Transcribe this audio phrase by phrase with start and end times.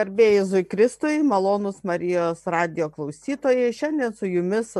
[0.00, 4.70] Garbėjai Zui Kristui, malonus Marijos radio klausytojai, šiandien su jumis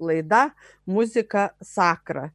[0.00, 0.54] laida
[0.88, 2.30] Muzika Sakra.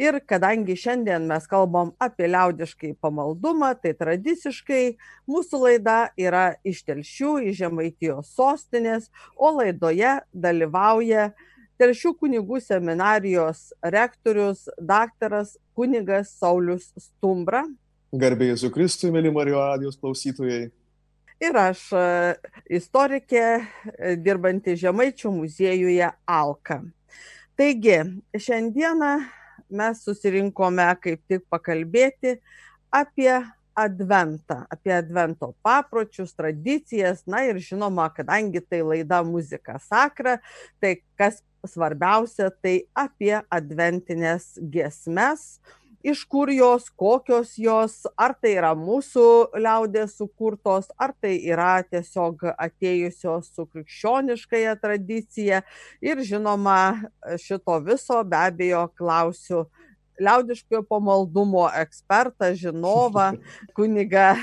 [0.00, 4.94] Ir kadangi šiandien mes kalbam apie liaudiškai pamaldumą, tai tradiciškai
[5.28, 11.26] mūsų laida yra iš telšių, iš Žemaitijos sostinės, o laidoje dalyvauja
[11.82, 17.66] telšių kunigų seminarijos rektorius, daktaras kunigas Saulis Stumbra.
[18.14, 20.62] Garbėjai Zui Kristui, mėly Marijos radijos klausytojai
[21.44, 22.04] ir aš e,
[22.78, 26.80] istorikė, e, dirbanti Žemaičių muziejuje Alka.
[27.58, 27.98] Taigi,
[28.34, 29.12] šiandieną
[29.74, 32.38] mes susirinkome kaip tik pakalbėti
[32.94, 33.32] apie
[33.74, 40.38] adventą, apie advento papročius, tradicijas, na ir žinoma, kadangi tai laida muzika sakra,
[40.82, 45.58] tai kas svarbiausia, tai apie adventinės gesmes,
[46.04, 49.24] iš kur jos, kokios jos, ar tai yra mūsų
[49.56, 55.62] liaudės sukurtos, ar tai yra tiesiog atėjusios su krikščioniškąją tradicija.
[56.04, 57.08] Ir žinoma,
[57.40, 59.64] šito viso be abejo klausiu
[60.20, 63.32] liaudiškojo pamaldumo ekspertą, žinovą,
[63.74, 64.34] kuniga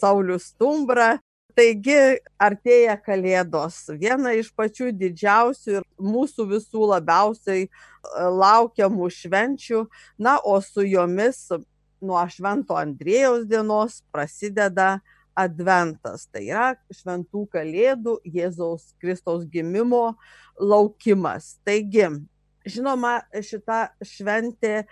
[0.00, 1.14] Saulių Stumbrą.
[1.54, 7.68] Taigi artėja Kalėdos, viena iš pačių didžiausių ir mūsų visų labiausiai e,
[8.42, 9.84] laukiamų švenčių.
[10.18, 11.46] Na, o su jomis
[12.02, 14.98] nuo Švento Andrėjaus dienos prasideda
[15.34, 16.26] Adventas.
[16.30, 20.16] Tai yra šventų Kalėdų Jėzaus Kristaus gimimo
[20.58, 21.56] laukimas.
[21.66, 22.10] Taigi,
[22.64, 24.86] Žinoma, šita šventė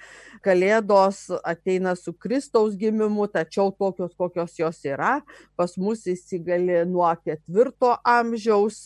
[0.44, 5.22] Kalėdos ateina su Kristaus gimimu, tačiau tokios, kokios jos yra,
[5.56, 8.82] pas mus įsigali nuo ketvirto amžiaus.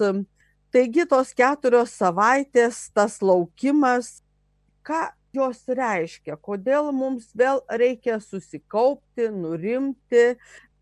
[0.71, 4.21] Taigi tos keturios savaitės, tas laukimas,
[4.87, 10.29] ką jos reiškia, kodėl mums vėl reikia susikaupti, nurimti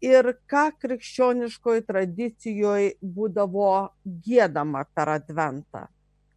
[0.04, 3.72] ir ką krikščioniškoje tradicijoje būdavo
[4.04, 5.86] gėdama per adventą.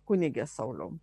[0.08, 0.96] Kunigė Sauliau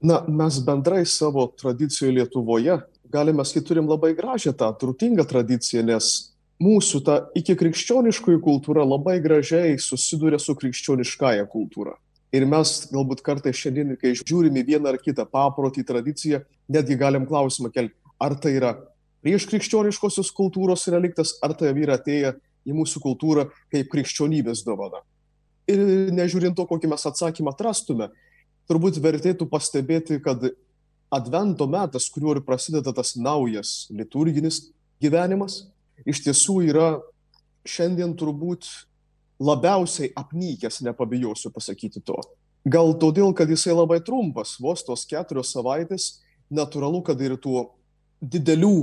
[0.00, 2.78] na mes bendrai savo tradicijoj lietuvoje
[3.10, 6.10] galime sakyt turim labai gražią tą turtingą tradiciją nes
[6.62, 11.94] mūsų ta ikikrikščioniškoji kultūra labai gražiai susiduria su krikščioniškąja kultūra.
[12.34, 17.24] Ir mes galbūt kartais šiandien, kai žiūrim į vieną ar kitą paprotį, tradiciją, netgi galim
[17.28, 18.74] klausimą kelti, ar tai yra
[19.24, 22.34] prieš krikščioniškosios kultūros reliktas, ar tai yra atėję
[22.68, 25.00] į mūsų kultūrą kaip krikščionybės dovana.
[25.68, 28.10] Ir nežiūrint to, kokį mes atsakymą atrastume,
[28.68, 30.50] turbūt vertėtų pastebėti, kad
[31.14, 34.66] advento metas, kuriuo ir prasideda tas naujas liturginis
[35.02, 35.62] gyvenimas,
[36.06, 36.90] iš tiesų yra
[37.68, 38.68] šiandien turbūt
[39.38, 42.18] labiausiai apnykęs, nepabijosiu pasakyti to.
[42.68, 46.18] Gal todėl, kad jisai labai trumpas, vos tos keturios savaitės,
[46.50, 47.68] natūralu, kad ir tų
[48.20, 48.74] didelių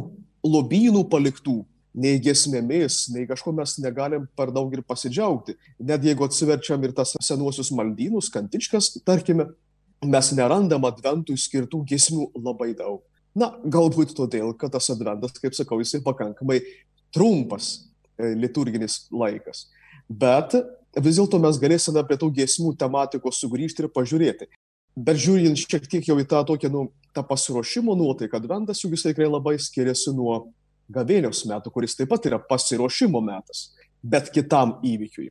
[0.46, 1.60] lobynų paliktų,
[1.96, 5.56] nei gesmėmis, nei kažko mes negalim per daug ir pasidžiaugti.
[5.80, 9.48] Net jeigu atsiverčiam ir tas senuosius maldynus, kantičkas, tarkime,
[10.10, 13.02] mes nerandam adventui skirtų giesmių labai daug.
[13.36, 16.62] Na, galbūt todėl, kad tas adventas, kaip sakau, jisai pakankamai
[17.16, 17.72] trumpas
[18.16, 19.66] e, liturginis laikas.
[20.08, 20.56] Bet
[20.96, 24.48] vis dėlto mes galėsime prie tų giesmių tematikos sugrįžti ir pažiūrėti.
[24.96, 26.86] Bet žiūrint šiek tiek jau į tą tokią, nu,
[27.16, 30.38] tą pasiruošimo nuotaiką, adventas juk jisai tikrai labai skiriasi nuo
[30.92, 35.28] gavėnios metų, kuris taip pat yra pasiruošimo metas, bet kitam įvykiui.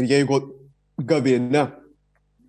[0.00, 0.40] Ir jeigu
[0.96, 1.66] gavėne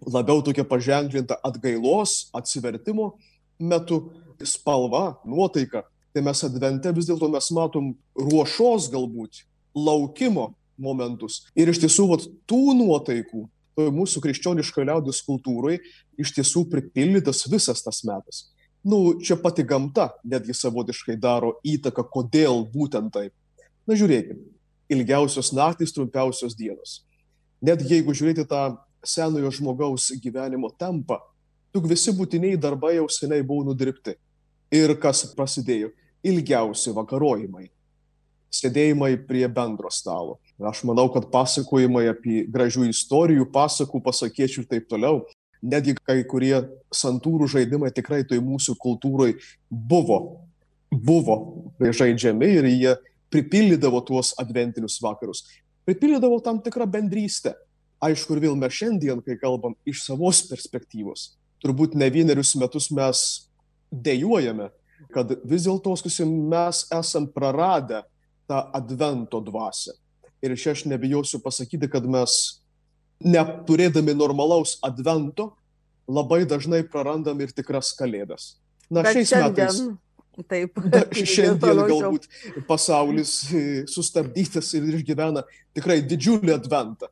[0.10, 3.14] labiau tokia paženklinta atgailos, atsivertimo
[3.60, 4.12] metu,
[4.44, 5.84] spalva, nuotaika.
[6.14, 11.42] Tai mes advente vis dėlto mes matom ruošos galbūt, laukimo momentus.
[11.58, 13.48] Ir iš tiesų, vat, tų nuotaikų
[13.94, 15.80] mūsų krikščioniškoje liaudės kultūroje
[16.22, 18.50] iš tiesų pripildytas visas tas metas.
[18.84, 23.34] Nu, čia pati gamta netgi savotiškai daro įtaką, kodėl būtent taip.
[23.88, 24.44] Na žiūrėkime,
[24.92, 27.02] ilgiausios naktys, trumpiausios dienos.
[27.64, 31.20] Net jeigu žiūrėti tą senojo žmogaus gyvenimo tempą,
[31.76, 34.16] juk visi būtiniai darbai jau seniai buvo nudirbti.
[34.74, 35.92] Ir kas prasidėjo?
[36.24, 37.68] Ilgiausi vakarojimai.
[38.54, 40.38] Sėdėjimai prie bendro stalo.
[40.62, 45.24] Aš manau, kad pasakojimai apie gražių istorijų, pasakų, pasakėčių ir taip toliau,
[45.64, 46.56] netgi kai kurie
[46.94, 49.40] santūrų žaidimai tikrai toj mūsų kultūroje
[49.70, 50.20] buvo,
[50.94, 51.38] buvo
[51.82, 52.96] žaidžiami ir jie
[53.34, 55.48] pripildydavo tuos adventinius vakarus.
[55.88, 57.56] Pripildydavo tam tikrą bendrystę
[58.04, 61.34] aišku, ir vėl mes šiandien, kai kalbam iš savos perspektyvos,
[61.64, 63.24] turbūt ne vienerius metus mes
[63.94, 64.70] dėjojame,
[65.14, 68.04] kad vis dėlto, skusim, mes esam praradę
[68.50, 69.96] tą advento dvasę.
[70.44, 72.60] Ir čia aš nebijosiu pasakyti, kad mes,
[73.24, 75.54] neturėdami normalaus advento,
[76.10, 78.58] labai dažnai prarandam ir tikras kalėdas.
[78.90, 79.54] Na, Bet šiais šiandien...
[79.54, 79.84] metais.
[80.50, 80.80] Taip.
[80.90, 81.04] Na,
[81.36, 82.28] šiandien galbūt
[82.68, 85.46] pasaulis e, sustabdytas ir išgyvena
[85.78, 87.08] tikrai didžiulį adventą.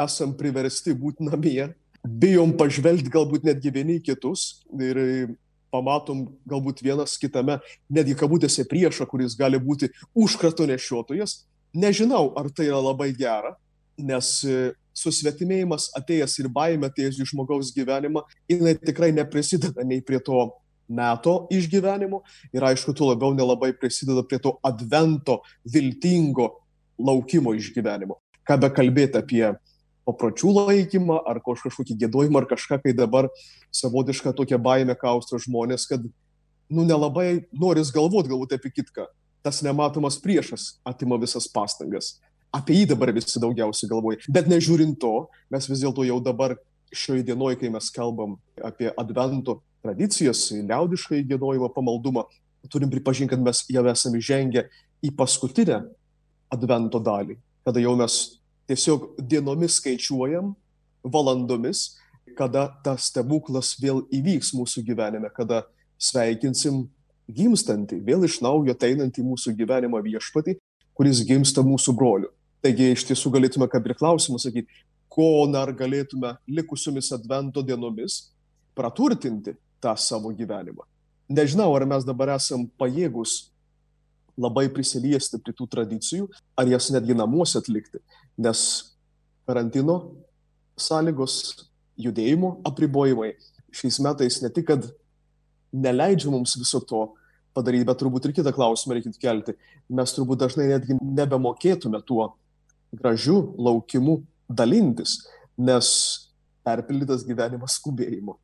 [0.00, 1.70] Esam priversti būti namie,
[2.04, 5.08] bijom pažvelgti galbūt netgi vieni kitus ir e,
[5.70, 7.58] pamatom galbūt vienas kitame,
[7.92, 11.42] netgi kabutėse priešą, kuris gali būti užkrato nešiotojas.
[11.76, 13.54] Nežinau, ar tai yra labai gera,
[14.00, 20.18] nes e, susvetimėjimas atėjęs ir baime atėjęs į žmogaus gyvenimą, jinai tikrai neprisideda nei prie
[20.24, 20.48] to
[20.90, 22.24] meto išgyvenimo
[22.56, 26.50] ir aišku, tuo labiau nelabai prisideda prie to advento viltingo
[26.98, 28.18] laukimo išgyvenimo.
[28.42, 29.44] Ką be kalbėti apie
[30.10, 33.30] papročių laikymą ar kažkokį gėdojimą ar kažką, kai dabar
[33.74, 36.02] savotišką tokią baimę kausto žmonės, kad,
[36.70, 39.06] nu, nelabai noris galvoti galbūt apie kitką.
[39.40, 42.18] Tas nematomas priešas atima visas pastangas.
[42.52, 44.18] Apie jį dabar visi daugiausiai galvoja.
[44.28, 46.56] Bet nežiūrint to, mes vis dėlto jau dabar
[46.92, 48.34] šioje dienoje, kai mes kalbam
[48.66, 52.26] apie advento tradicijas, liaudiškai gėdojimą, pamaldumą,
[52.68, 54.66] turim pripažinti, kad mes jau esame žengę
[55.00, 55.84] į paskutinę
[56.52, 58.18] advento dalį, kada jau mes
[58.70, 60.54] tiesiog dienomis skaičiuojam,
[61.02, 61.96] valandomis,
[62.38, 65.64] kada tas stebuklas vėl įvyks mūsų gyvenime, kada
[66.00, 66.84] sveikinsim
[67.30, 70.56] gimstantį, vėl iš naujo ateinantį mūsų gyvenimą viešpatį,
[70.96, 72.30] kuris gimsta mūsų broliu.
[72.60, 74.68] Taigi iš tiesų galėtume, kaip ir klausimą sakyti,
[75.10, 78.28] ko dar galėtume likusiomis advento dienomis
[78.76, 80.84] praturtinti tą savo gyvenimą.
[81.30, 83.49] Nežinau, ar mes dabar esam pajėgus
[84.40, 86.28] labai prisiliesti prie tų tradicijų,
[86.58, 88.00] ar jas netgi namuose atlikti,
[88.40, 88.62] nes
[89.48, 90.00] karantino
[90.80, 91.66] sąlygos,
[92.00, 93.34] judėjimo apribojimai
[93.76, 94.86] šiais metais ne tik, kad
[95.70, 97.02] neleidžia mums viso to
[97.54, 99.56] padaryti, bet turbūt ir kitą klausimą reikėtų kelti.
[99.90, 102.32] Mes turbūt dažnai netgi nebemokėtume tuo
[102.94, 105.20] gražiu laukimu dalintis,
[105.58, 105.90] nes
[106.66, 108.38] perpildytas gyvenimas skubėjimo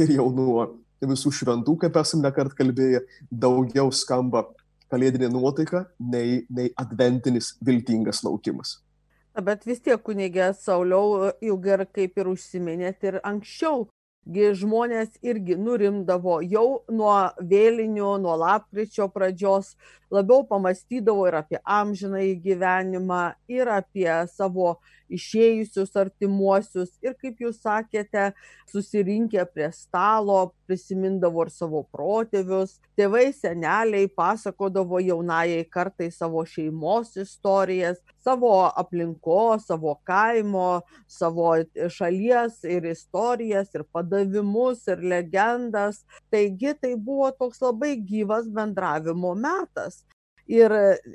[0.00, 0.64] ir jau nuo
[1.04, 4.46] visų šventų, kaip esam nekart kalbėję, daugiau skamba
[4.92, 8.78] kalėdinė nuotaika nei, nei adventinis viltingas laukimas.
[9.34, 13.88] Bet vis tiek kunigė Sauliau, ir kaip ir užsiminėt ir anksčiau,
[14.56, 19.74] žmonės irgi nurimdavo jau nuo vėlinių, nuo lapkričio pradžios,
[20.10, 24.78] labiau pamastydavo ir apie amžinąjį gyvenimą, ir apie savo
[25.12, 28.30] išėjusius artimuosius ir kaip jūs sakėte,
[28.70, 38.00] susirinkę prie stalo, prisimindavo ir savo protėvius, tėvai, seneliai pasakodavo jaunajai kartai savo šeimos istorijas,
[38.24, 41.52] savo aplinkos, savo kaimo, savo
[41.98, 46.02] šalies ir istorijas, ir padavimus, ir legendas.
[46.32, 50.02] Taigi tai buvo toks labai gyvas bendravimo metas
[50.46, 50.72] ir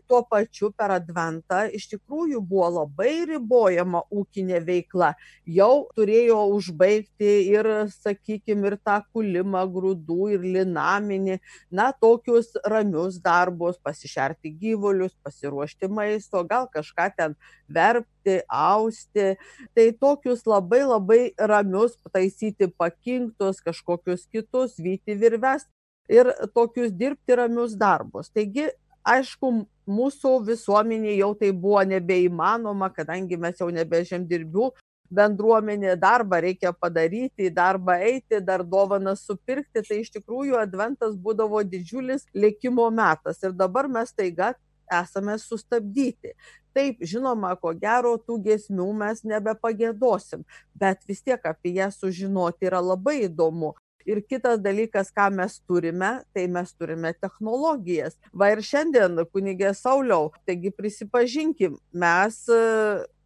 [0.07, 5.13] tuo pačiu per adventą iš tikrųjų buvo labai ribojama ūkinė veikla.
[5.45, 11.39] Jau turėjo užbaigti ir sakykim ir tą kūlimą grūdų ir linaminį.
[11.71, 17.35] Na tokius ramius darbus pasišerti gyvulius pasiruošti maisto gal kažką ten
[17.69, 19.35] verpti austi.
[19.77, 25.67] Tai tokius labai labai ramius pataisyti pakinktus kažkokius kitus vyti virves
[26.09, 28.31] ir tokius dirbti ramius darbus.
[28.33, 28.69] Taigi
[29.03, 29.51] aišku
[29.89, 34.69] mūsų visuomenėj jau tai buvo nebeįmanoma kadangi mes jau nebe žemdirbių
[35.09, 41.63] bendruomenė darbą reikia padaryti į darbą eiti dar dovanas supirkti tai iš tikrųjų adventas būdavo
[41.65, 44.53] didžiulis lėkimo metas ir dabar mes staiga
[44.89, 46.33] esame sustabdyti.
[46.73, 50.45] Taip žinoma ko gero tų giesmių mes nebepagiedosim
[50.77, 53.73] bet vis tiek apie jas sužinoti yra labai įdomu
[54.05, 58.17] ir kitas dalykas ką mes turime tai mes turime technologijas.
[58.33, 62.59] Va ir šiandien kunige sauliau taigi prisipažinkim mes e,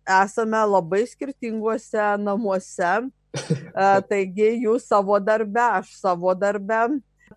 [0.09, 2.93] esame labai skirtinguose namuose.
[4.09, 6.85] Taigi jūs savo darbe aš savo darbe.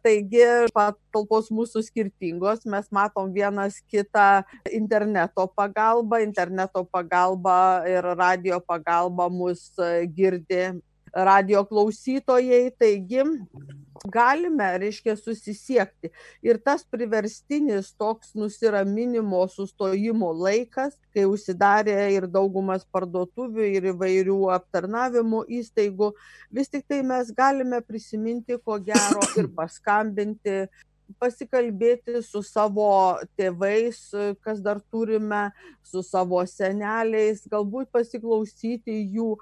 [0.04, 0.44] Taigi
[0.76, 9.70] patalpos mūsų skirtingos mes matom vienas kitą interneto pagalba interneto pagalba ir radijo pagalba mus
[10.12, 10.74] girdi
[11.16, 13.24] radijo klausytojai, taigi
[14.12, 16.10] galime, reiškia, susisiekti.
[16.44, 25.44] Ir tas priverstinis toks nusiraminimo, sustojimo laikas, kai užsidarė ir daugumas parduotuvių ir įvairių aptarnavimo
[25.60, 26.12] įstaigų,
[26.52, 30.66] vis tik tai mes galime prisiminti, ko gero, ir paskambinti
[31.20, 32.88] pasikalbėti su savo
[33.38, 34.00] tėvais,
[34.44, 35.50] kas dar turime,
[35.86, 39.36] su savo seneliais, galbūt pasiklausyti jų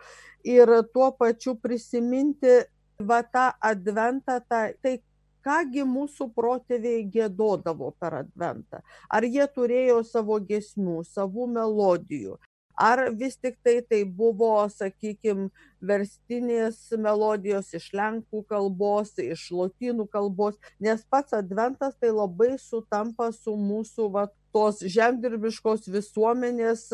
[0.44, 2.62] ir tuo pačiu prisiminti
[3.00, 4.99] va tą adventą, tą, tai
[5.44, 8.80] kągi mūsų protėviai gėdodavo per adventą.
[9.09, 12.38] Ar jie turėjo savo gesmių, savų melodijų,
[12.75, 15.49] ar vis tik tai tai buvo sakykim
[15.85, 20.59] verstinės melodijos iš lenkų kalbos iš lotynų kalbos?
[20.81, 26.88] Nes pats adventas tai labai sutampa su mūsų va tos žemdirbiškos visuomenės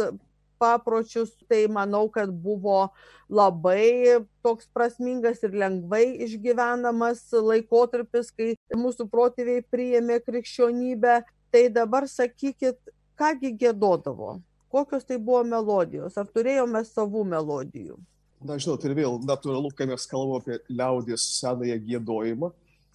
[0.61, 1.33] papročius.
[1.49, 2.91] Tai manau kad buvo
[3.33, 11.23] labai toks prasmingas ir lengvai išgyvenamas laikotarpis kai mūsų protėviai priėmė krikščionybę.
[11.51, 12.79] Tai dabar sakykit
[13.19, 14.39] ką gi giedodavo
[14.71, 17.99] kokios tai buvo melodijos ar turėjome savų melodijų
[18.47, 22.55] na žinot ir vėl natūralu kai mes kalbam apie liaudies senąją giedojimą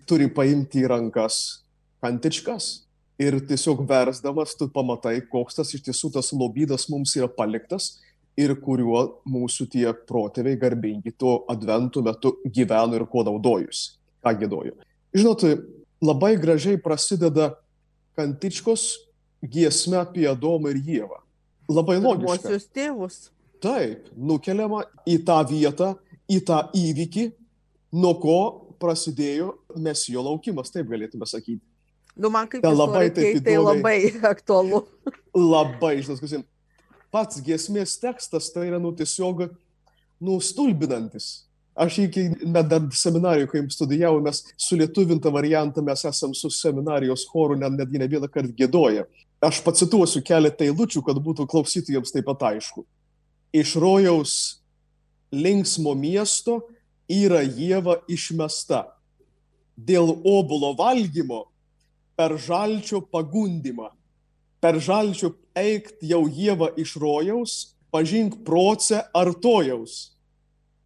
[0.10, 1.44] turi paimti į rankas
[2.04, 2.86] kantičkas
[3.22, 7.96] ir tiesiog versdamas tu pamatai, koks tas iš tiesų tas lobydas mums yra paliktas
[8.38, 14.76] ir kuriuo mūsų tie protėviai garbingi tuo adventų metu gyveno ir kuo naudojusi, ką gėdojo.
[15.16, 15.46] Žinot,
[16.04, 17.54] labai gražiai prasideda
[18.20, 18.90] kantičkos
[19.42, 21.22] giesme apie Adomą ir Jėvą.
[21.70, 22.42] Labai logiška.
[22.46, 23.20] Pirmuosius tėvus.
[23.64, 25.94] Taip, nukeliama į tą vietą,
[26.30, 27.30] į tą įvykį,
[27.96, 28.40] nuo ko
[28.82, 31.64] prasidėjo mesijo laukimas, taip galėtume sakyti.
[32.16, 33.98] Nu, man kaip labai, taip, tai labai
[34.34, 34.86] aktualu.
[35.36, 36.46] Labai, žinot,
[37.12, 39.48] pats giesmės tekstas tai yra, nu, tiesiog,
[40.24, 41.46] nu, stulbinantis.
[41.76, 47.26] Aš iki, net dar seminarijų, kai studijavau, mes su lietuvintą variantą mes esam su seminarijos
[47.28, 49.04] choru net, netgi ne vieną kartą gėdoję.
[49.46, 52.86] Aš pacituosiu keletą eilučių, kad būtų klausytojams taip pat aišku.
[53.54, 54.34] Iš rojaus
[55.32, 56.64] linksmo miesto
[57.12, 58.88] yra jėva išmesta.
[59.76, 61.46] Dėl obulo valgymo
[62.16, 63.92] per žalčio pagundimą.
[64.64, 70.16] Per žalčio eikt jau Jėva iš rojaus, pažink proce artojaus.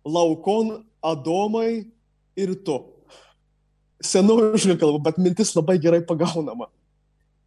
[0.03, 1.87] Laukon Adomai
[2.35, 2.79] ir tu.
[4.03, 6.69] Senoviškai kalba, bet mintis labai gerai pagaunama.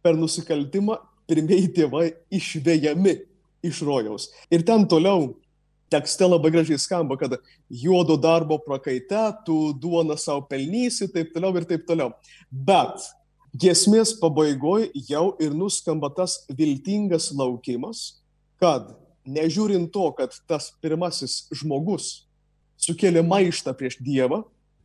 [0.03, 3.15] Per nusikaltimą pirmieji tėvai išvėjami
[3.63, 4.27] iš rojaus.
[4.51, 5.31] Ir ten toliau
[5.93, 7.37] tekste labai gražiai skamba, kad
[7.69, 12.11] juodo darbo prakaite tu duoną savo pelnysi, taip toliau ir taip toliau.
[12.51, 13.03] Bet
[13.53, 18.23] Giesmės pabaigoje jau ir nuskamba tas viltingas laukimas,
[18.57, 18.87] kad
[19.29, 22.23] nežiūrint to, kad tas pirmasis žmogus
[22.81, 24.41] sukėlė maištą prieš Dievą,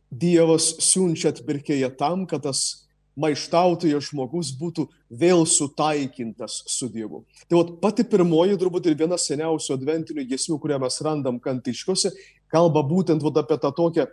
[0.09, 2.88] Dievas siunčia atpirkėją tam, kad tas
[3.19, 7.23] maištautojas žmogus būtų vėl sutaikintas su Dievu.
[7.49, 12.13] Tai vat, pati pirmoji, turbūt ir viena seniausių adventinių giesmių, kurią mes randam kantiškose,
[12.51, 14.07] kalba būtent vat, apie tą tokią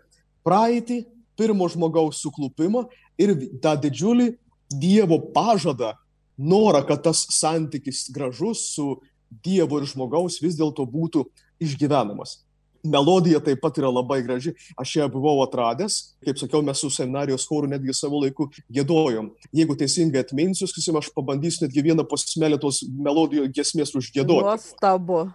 [0.47, 1.05] praeitį,
[1.37, 2.87] pirmo žmogaus suklupimą
[3.21, 4.35] ir tą didžiulį
[4.67, 5.93] Dievo pažadą,
[6.37, 8.97] norą, kad tas santykis gražus su
[9.45, 11.23] Dievu ir žmogaus vis dėlto būtų
[11.63, 12.41] išgyvenamas.
[12.91, 14.55] Melodija taip pat yra labai graži.
[14.81, 19.33] Aš ją buvau atradęs, kaip sakiau, mes su seminarijos choru netgi savo laiku gėdojom.
[19.57, 24.47] Jeigu teisingai atminsiu, sakysim, aš pabandysiu netgi vieną posmelę tos melodijos giesmės užgėdoti.
[24.47, 25.27] Nuostabu.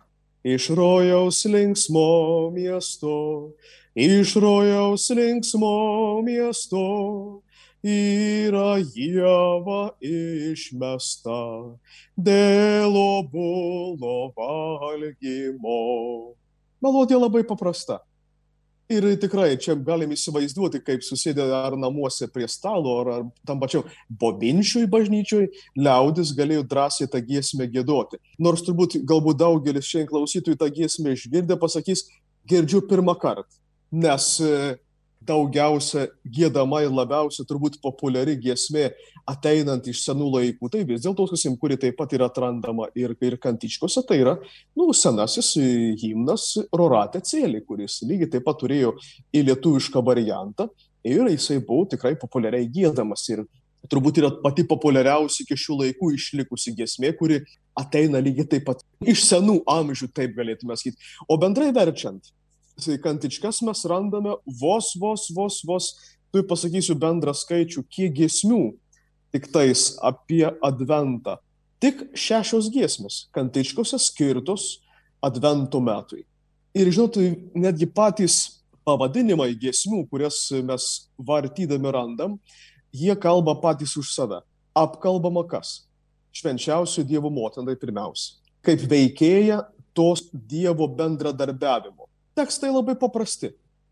[0.42, 3.54] Iš rojaus linksmo miesto,
[3.94, 5.76] iš rojaus linksmo
[6.26, 6.82] miesto,
[7.82, 11.38] yra Jėva išmesta
[12.18, 16.41] dėl obulo valgymo.
[16.82, 18.00] Melodija labai paprasta.
[18.92, 23.86] Ir tikrai čia galim įsivaizduoti, kaip susėdė ar namuose prie stalo, ar, ar tam pačiam
[24.20, 25.48] bobinčiui bažnyčiui,
[25.80, 28.20] liaudis galėjo drąsiai tą giesmę gėdoti.
[28.42, 32.10] Nors turbūt galbūt daugelis šiandien klausytojų tą giesmę išgirdę pasakys,
[32.52, 33.48] girdžiu pirmą kartą.
[33.92, 34.34] Nes
[35.28, 38.90] daugiausia giedama ir labiausiai turbūt populiari giesmė
[39.30, 40.70] ateinant iš senų laikų.
[40.74, 44.36] Tai vis dėlto, sakysim, kuri taip pat yra atrandama ir, ir kantičkose, tai yra
[44.78, 45.54] nu, senasis
[46.02, 48.96] himnas Roratė Cėlį, kuris lygiai taip pat turėjo
[49.34, 50.72] į lietuvišką variantą
[51.06, 53.28] ir jisai buvo tikrai populiariai gėdamas.
[53.34, 53.46] Ir
[53.90, 57.42] turbūt yra pati populiariausia iki šių laikų išlikusi giesmė, kuri
[57.78, 61.02] ateina lygiai taip pat iš senų amžių, taip galėtume sakyti.
[61.30, 62.34] O bendrai verčiant,
[63.04, 65.92] kantičkas mes randame vos, vos, vos, vos,
[66.32, 68.64] tu pasakysiu bendrą skaičių, kiek giesmių
[69.32, 71.38] tik tais apie adventą.
[71.82, 74.82] Tik šešios giesmės kantičkose skirtos
[75.24, 76.26] advento metui.
[76.78, 77.18] Ir žinot,
[77.58, 80.88] netgi patys pavadinimai giesmių, kurias mes
[81.20, 82.38] vartydami randam,
[82.94, 84.42] jie kalba patys už save.
[84.78, 85.82] Apkalbama kas?
[86.32, 88.38] Švenčiausių Dievo motinai pirmiausia.
[88.64, 89.66] Kaip veikėja
[89.98, 92.08] tos Dievo bendradarbiavimo.
[92.38, 93.52] Tekstai labai paprasti.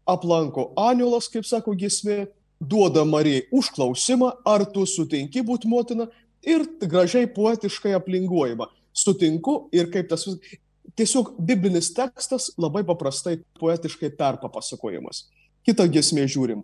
[0.09, 2.27] Aplanko aniolas, kaip sako giesmė,
[2.59, 6.07] duoda Marijai užklausimą, ar tu sutinki būti motina
[6.43, 8.69] ir gražiai poetiškai aplinguojama.
[8.93, 10.57] Sutinku ir kaip tas vis.
[10.97, 15.27] Tiesiog biblinis tekstas labai paprastai poetiškai perpapasakojimas.
[15.63, 16.63] Kita giesmė žiūrim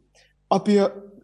[0.52, 0.80] apie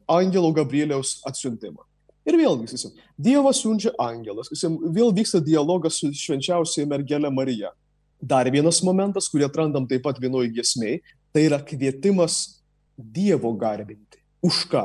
[0.08, 1.82] angelo Gabrieliaus atsiuntimą.
[2.30, 7.72] Ir vėlgi, sakysim, Dievas siunčia angelas, sakysim, vėl vyksta dialogas su švenčiausiai mergelė Marija.
[8.22, 11.02] Dar vienas momentas, kurį atrandam taip pat vienoje giesmėje,
[11.34, 12.62] tai yra kvietimas
[12.96, 14.20] Dievo garbinti.
[14.46, 14.84] Už ką?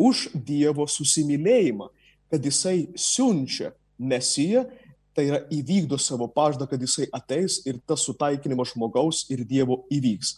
[0.00, 1.86] Už Dievo susimylėjimą,
[2.32, 3.70] kad jisai siunčia
[4.02, 4.64] Mesiją,
[5.14, 10.34] tai yra įvykdo savo pažadą, kad jisai ateis ir tas sutaikinimas žmogaus ir Dievo įvyks.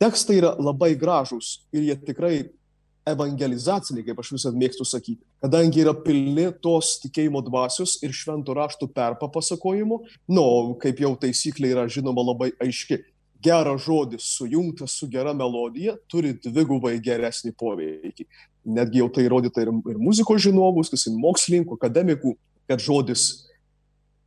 [0.00, 2.34] Tekstai yra labai gražūs ir jie tikrai
[3.08, 8.90] evangelizaciniai, kaip aš visada mėgstu sakyti, kadangi yra pilni tos tikėjimo dvasios ir šventų raštų
[8.96, 10.00] perpapasakojimų,
[10.36, 10.44] nu,
[10.82, 13.00] kaip jau taisyklė yra žinoma labai aiški.
[13.40, 18.26] Geras žodis sujungtas su gera melodija turi dvigubai geresnį poveikį.
[18.68, 22.34] Netgi jau tai įrodyta ir, ir muzikos žinovus, kas ir mokslininkų, akademikų,
[22.68, 23.46] kad žodis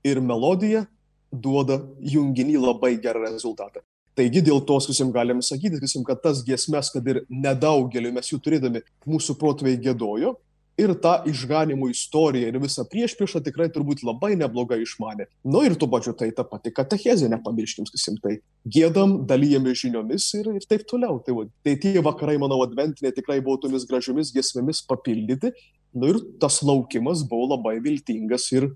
[0.02, 0.88] ir melodija
[1.30, 3.86] duoda junginį labai gerą rezultatą.
[4.18, 8.42] Taigi dėl to, sakysim, galim sakyti, sakysim, kad tas giesmes, kad ir nedaugelį mes jų
[8.46, 10.36] turėdami mūsų protėviai gėdojo,
[10.78, 15.28] ir tą išganimo istoriją ir visą priešpriešą tikrai turbūt labai neblogai išmanė.
[15.46, 20.50] Nu ir tuo pačiu tai ta pati katechezė, nepamirškim, sakysim, tai gėdam, dalyjame žiniomis ir,
[20.58, 21.20] ir taip toliau.
[21.26, 25.54] Tai, va, tai tie vakarai, manau, adventinė tikrai buvo tomis gražiomis giesmėmis papildyti.
[25.94, 28.72] Nu ir tas laukimas buvo labai viltingas ir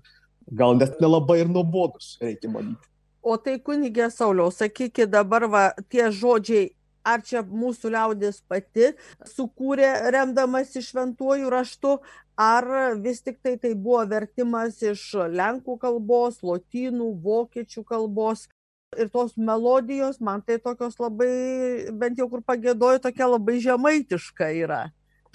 [0.54, 2.86] gal net nelabai ir nuobodus, reikia manyti.
[3.28, 5.62] O tai kunigė Sauliau, sakykit dabar va,
[5.92, 6.70] tie žodžiai,
[7.04, 8.92] ar čia mūsų liaudės pati
[9.34, 11.98] sukūrė remdamas iš šventuoju raštu,
[12.40, 12.68] ar
[13.04, 15.02] vis tik tai tai buvo vertimas iš
[15.40, 18.46] lenkų kalbos, lotynų, vokiečių kalbos.
[18.96, 21.28] Ir tos melodijos, man tai tokios labai,
[21.92, 24.86] bent jau kur pagėdoju, tokia labai žemaitiška yra.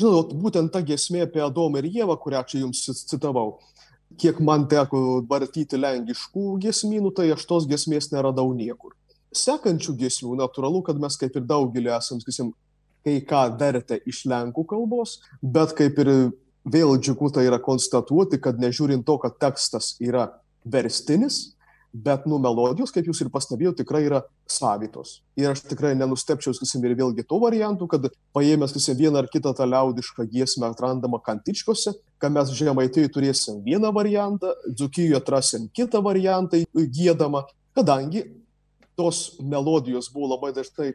[0.01, 3.59] Žinot, būtent ta gesmė apie Adomą ir Jėvą, kurią čia jums citavau,
[4.19, 8.93] kiek man teko vartyti lenkiškų giesmynų, tai aš tos giesmės neradau niekur.
[9.33, 12.51] Sekančių giesmių, natūralu, kad mes kaip ir daugelį esam, sakysim,
[13.03, 16.11] kai ką vertę iš lenkų kalbos, bet kaip ir
[16.63, 20.29] vėl džiugu tai yra konstatuoti, kad nežiūrint to, kad tekstas yra
[20.63, 21.55] verstinis,
[21.93, 25.19] bet nu melodijos, kaip jūs ir pastebėjote, tikrai yra savitos.
[25.37, 29.53] Ir aš tikrai nenustepčiau, sakysim, ir vėlgi tų variantų, kad paėmęs, sakysim, vieną ar kitą
[29.57, 36.63] tą liaudišką giesmę atrandamą kantičkose, kad mes žemaitijai turėsim vieną variantą, dzukijoje atrasim kitą variantą
[36.73, 37.45] gėdamą,
[37.77, 38.25] kadangi
[38.97, 40.93] tos melodijos buvo labai dažnai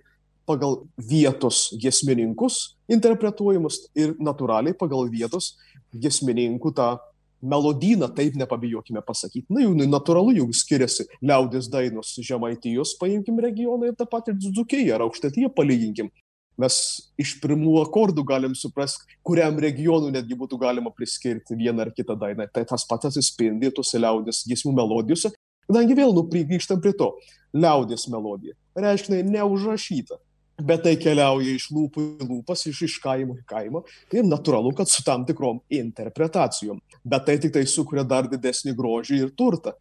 [0.49, 5.57] pagal vietos giesmininkus interpretuojamus ir natūraliai pagal vietos
[5.93, 6.95] giesmininkų tą
[7.43, 9.47] melodyną, taip nepabijokime pasakyti.
[9.53, 15.07] Na, jau natūralu, jau skiriasi liaudės dainos Žemaitijos, paimkim regioną ir tą patį Dzukiją ar
[15.07, 16.11] Aukštatyje palyginkim.
[16.59, 16.77] Mes
[17.21, 22.49] iš pirmų akordų galim suprasti, kuriam regionui netgi būtų galima priskirti vieną ar kitą dainą.
[22.51, 25.31] Tai tas pats atsispindi tose liaudės giesmų melodijose,
[25.69, 27.13] kadangi vėl nuprigryžtam prie to.
[27.55, 28.59] Liaudės melodija.
[28.77, 30.19] Reiškia, neužrašyta
[30.59, 33.83] bet tai keliauja iš lūpų į lūpas, iš, iš kaimo į kaimą
[34.15, 36.81] ir natūralu, kad su tam tikrom interpretacijom.
[37.09, 39.73] Bet tai tik tai sukuria dar didesnį grožį ir turtą.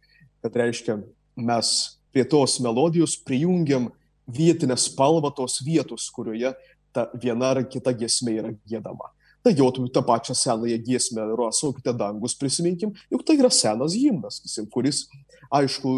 [0.44, 1.00] Kad reiškia,
[1.36, 1.70] mes
[2.14, 3.90] prie tos melodijos prijungiam
[4.28, 6.54] vietinę spalvą tos vietos, kurioje
[6.92, 9.12] ta viena ar kita giesmė yra gėdama.
[9.44, 14.40] Tai jau tą pačią senąją giesmę Ruosaukite dangus prisiminkim, juk tai yra senas himnas,
[14.72, 15.04] kuris
[15.54, 15.90] aišku,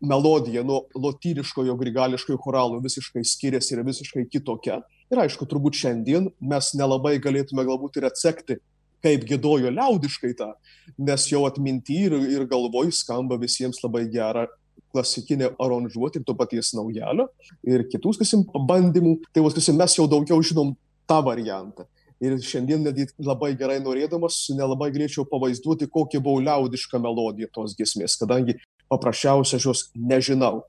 [0.00, 4.80] melodija nuo lotyriškojo grigališkojo choralo visiškai skiriasi ir visiškai kitokia.
[5.12, 8.58] Ir aišku, turbūt šiandien mes nelabai galėtume galbūt ir atsekti,
[9.04, 10.52] kaip gėdojo liaudiškai tą,
[10.98, 14.46] nes jau atminti ir, ir galvoj skamba visiems labai gera
[14.94, 17.28] klasikinė aranžuotė ir to paties naujalio
[17.66, 19.18] ir kitų, sakysim, bandymų.
[19.34, 20.72] Tai, sakysim, mes jau daugiau žinom
[21.08, 21.86] tą variantą.
[22.22, 28.16] Ir šiandien netgi labai gerai norėdamas, nelabai galėčiau pavaizduoti, kokia buvo liaudiška melodija tos giesmės,
[28.16, 28.56] kadangi
[28.88, 30.62] paprasčiausiai aš jos nežinau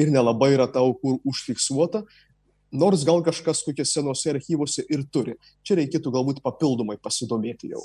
[0.00, 2.04] ir nelabai yra tau kur užfiksuota,
[2.72, 5.36] nors gal kažkas kokiuose senuose archyvuose ir turi.
[5.66, 7.82] Čia reikėtų galbūt papildomai pasidomėti jau.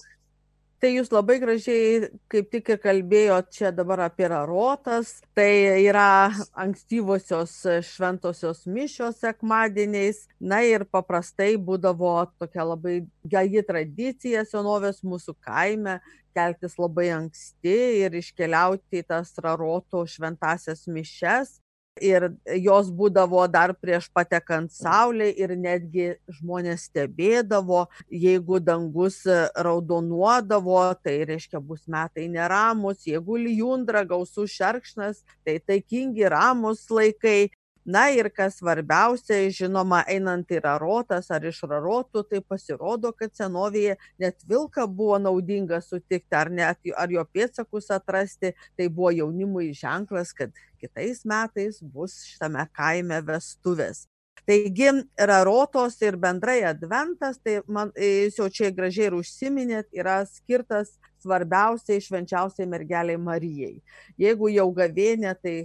[0.86, 7.56] Tai jūs labai gražiai, kaip tik ir kalbėjot čia dabar apie rarotas, tai yra ankstyvosios
[7.88, 16.02] šventosios mišios sekmadieniais, na ir paprastai būdavo tokia labai gaji tradicija senovės mūsų kaime,
[16.36, 21.62] keltis labai anksti ir iškeliauti į tas raroto šventasias mišes.
[22.04, 22.26] Ir
[22.60, 29.22] jos būdavo dar prieš patekant saulė ir netgi žmonės stebėdavo, jeigu dangus
[29.56, 37.48] raudonuodavo, tai reiškia bus metai neramus, jeigu lijundra gausų šerkšnas, tai taikingi ramus laikai.
[37.86, 44.00] Na ir kas svarbiausia, žinoma, einant į rarotas ar iš rarotų, tai pasirodo, kad senovėje
[44.22, 48.56] net vilką buvo naudinga sutikti ar, net, ar jo pėtsakus atrasti.
[48.74, 54.08] Tai buvo jaunimui ženklas, kad kitais metais bus šitame kaime vestuvės.
[54.50, 60.98] Taigi, rarotos ir bendrai adventas, tai man, jūs jau čia gražiai ir užsiminėt, yra skirtas
[61.26, 63.82] svarbiausiai švenčiausiai mergeliai Marijai.
[64.22, 65.56] Jeigu jau gavėnė, tai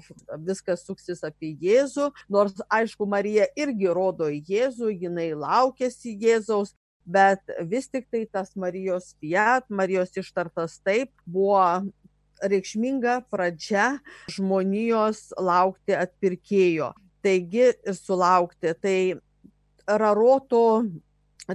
[0.48, 6.72] viskas suksis apie Jėzų, nors aišku, Marija irgi rodo Jėzų, jinai laukėsi Jėzaus,
[7.04, 11.60] bet vis tik tai tas Marijos fiat, Marijos ištartas taip, buvo
[12.40, 13.98] reikšminga pradžia
[14.32, 16.94] žmonijos laukti atpirkėjo.
[17.20, 18.72] Taigi ir sulaukti.
[18.80, 18.98] Tai
[19.84, 20.64] raroto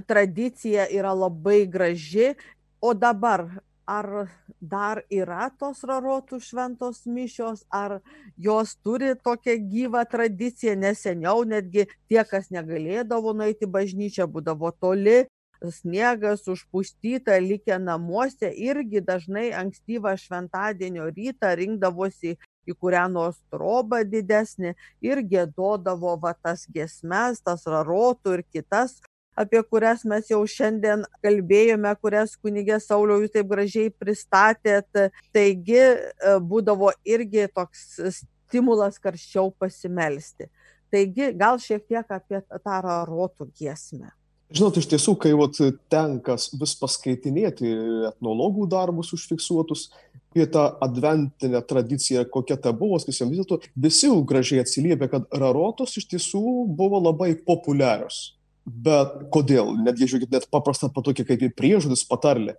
[0.06, 2.34] tradicija yra labai graži,
[2.80, 3.48] o dabar
[3.86, 4.28] ar
[4.60, 8.00] dar yra tos rarotų šventos mišios, ar
[8.36, 15.24] jos turi tokią gyvą tradiciją, nes seniau netgi tie, kas negalėdavo nueiti bažnyčią, būdavo toli,
[15.72, 24.74] sniegas užpustyta, likę namuose, irgi dažnai ankstyvą šventadienio rytą rinkdavosi į kurią nors trobą didesnį
[25.06, 28.98] ir gėdodavo va tas gesmes, tas rarotų ir kitas
[29.36, 34.88] apie kurias mes jau šiandien kalbėjome, kurias kunigė Sauliau jūs taip gražiai pristatėt.
[35.36, 40.48] Taigi e, būdavo irgi toks stimulas karščiau pasimelsti.
[40.92, 44.12] Taigi gal šiek tiek apie tą rarotų giesmę.
[44.54, 45.58] Žinot, iš tiesų, kai vat,
[45.90, 47.72] tenka vis paskaitinėti
[48.12, 49.88] etnologų darbus užfiksuotus
[50.36, 55.96] apie tą adventinę tradiciją, kokia ta buvo, sakysim, vis dėlto visi gražiai atsiliepia, kad rarotos
[55.96, 56.42] iš tiesų
[56.76, 58.35] buvo labai populiarios.
[58.66, 59.70] Bet kodėl?
[59.78, 62.56] Netgi, žiūrėkit, net paprasta patokį kaip į priežodis patarlė.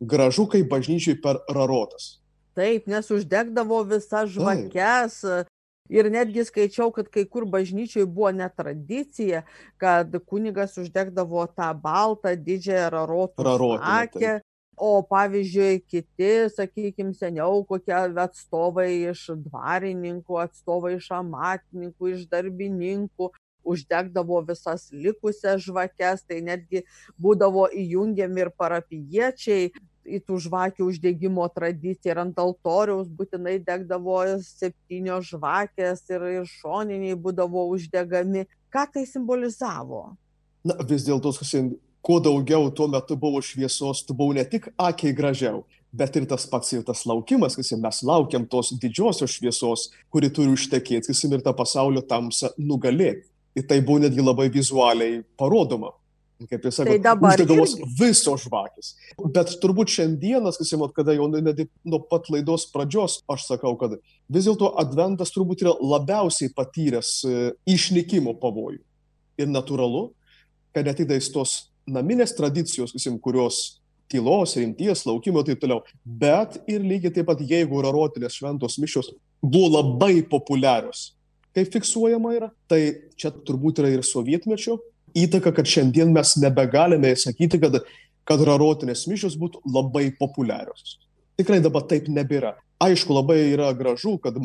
[0.00, 2.16] Gražu, kaip bažnyčiai per rarotas.
[2.56, 5.20] Taip, nes uždegdavo visas žvakes.
[5.20, 5.50] Taip.
[5.90, 9.42] Ir netgi skaičiau, kad kai kur bažnyčiai buvo netradicija,
[9.80, 14.38] kad kunigas uždegdavo tą baltą didžiąją rarotų žvakę.
[14.80, 23.28] O pavyzdžiui, kiti, sakykime, seniau kokie atstovai iš dvarininkų, atstovai iš amatininkų, iš darbininkų,
[23.64, 26.84] uždegdavo visas likusias žvakes, tai netgi
[27.20, 29.70] būdavo įjungiami ir parapiečiai
[30.10, 37.18] į tų žvakių uždegimo tradiciją ir ant altoriaus būtinai degdavo septynios žvakės ir, ir šoniniai
[37.18, 38.46] būdavo uždegami.
[38.72, 40.10] Ką tai simbolizavo?
[40.64, 41.32] Na, vis dėlto,
[42.04, 46.46] kuo daugiau tuo metu buvo šviesos, tu buvau ne tik akiai gražiau, bet ir tas
[46.48, 51.44] pats ir tas laukimas, kas mes laukiam tos didžiosios šviesos, kuri turi užtekėti, kas ir
[51.44, 55.92] tą pasaulio tamsą nugalėti ir tai buvo netgi labai vizualiai parodoma.
[56.48, 58.94] Kaip jūs sakote, tai uždegamos visos žvakės.
[59.34, 63.98] Bet turbūt šiandienas, kas įmot, kada jau net nuo pat laidos pradžios aš sakau, kad
[64.32, 68.80] vis dėlto adventas turbūt yra labiausiai patyręs e, išnykimo pavojų.
[69.40, 70.06] Ir natūralu,
[70.72, 75.84] kad net tais tos naminės tradicijos, visim, kurios tylos, rimties, laukimo ir taip toliau.
[76.04, 79.12] Bet ir lygiai taip pat, jeigu rarotinės šventos mišios
[79.44, 81.10] buvo labai populiarios
[81.56, 84.78] kaip fiksuojama yra, tai čia turbūt yra ir sovietmečio
[85.16, 87.80] įtaka, kad šiandien mes nebegalime sakyti, kad,
[88.28, 90.98] kad rarotinės mišios būtų labai populiarios.
[91.40, 92.54] Tikrai dabar taip nebėra.
[92.80, 94.38] Aišku, labai yra gražu, kad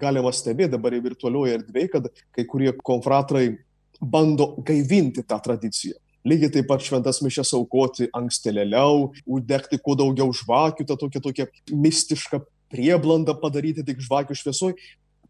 [0.00, 3.58] galima stebėti dabar į virtualioje erdvėje, kad kai kurie konfratrai
[4.00, 5.96] bando gaivinti tą tradiciją.
[6.28, 12.42] Lygiai taip pat šventas mišes aukoti ankstėlėliau, uždegti kuo daugiau žvakių, tą tokią, tokią mistišką
[12.68, 14.74] prieblandą padaryti tik žvakių šviesoj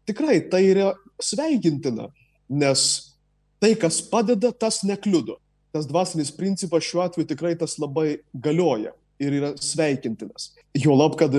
[0.09, 2.09] tikrai tai yra sveikintina,
[2.49, 2.85] nes
[3.61, 5.37] tai, kas padeda, tas nekliudo.
[5.75, 10.53] Tas dvasinis principas šiuo atveju tikrai tas labai galioja ir yra sveikintinas.
[10.73, 11.35] Jo lab, kad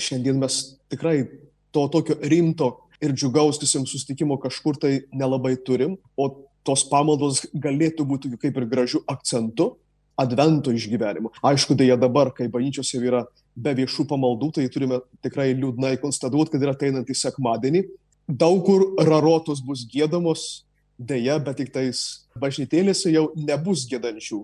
[0.00, 0.60] šiandien mes
[0.92, 1.24] tikrai
[1.72, 6.28] to tokio rimto ir džiugaustusiam sustikimo kažkur tai nelabai turim, o
[6.66, 9.70] tos pamaldos galėtų būti kaip ir gražių akcentų
[10.20, 11.32] advento išgyvenimo.
[11.46, 13.22] Aišku, dėja dabar, kai bažnyčios jau yra
[13.56, 17.84] be viešų pamaldų, tai turime tikrai liūdnai konstatuoti, kad yra ateinantį sekmadienį,
[18.30, 20.64] daug kur rarotos bus gėdamos,
[21.00, 22.00] dėja, bet tik tais
[22.40, 24.42] bažnytėlėse jau nebus gėdančių,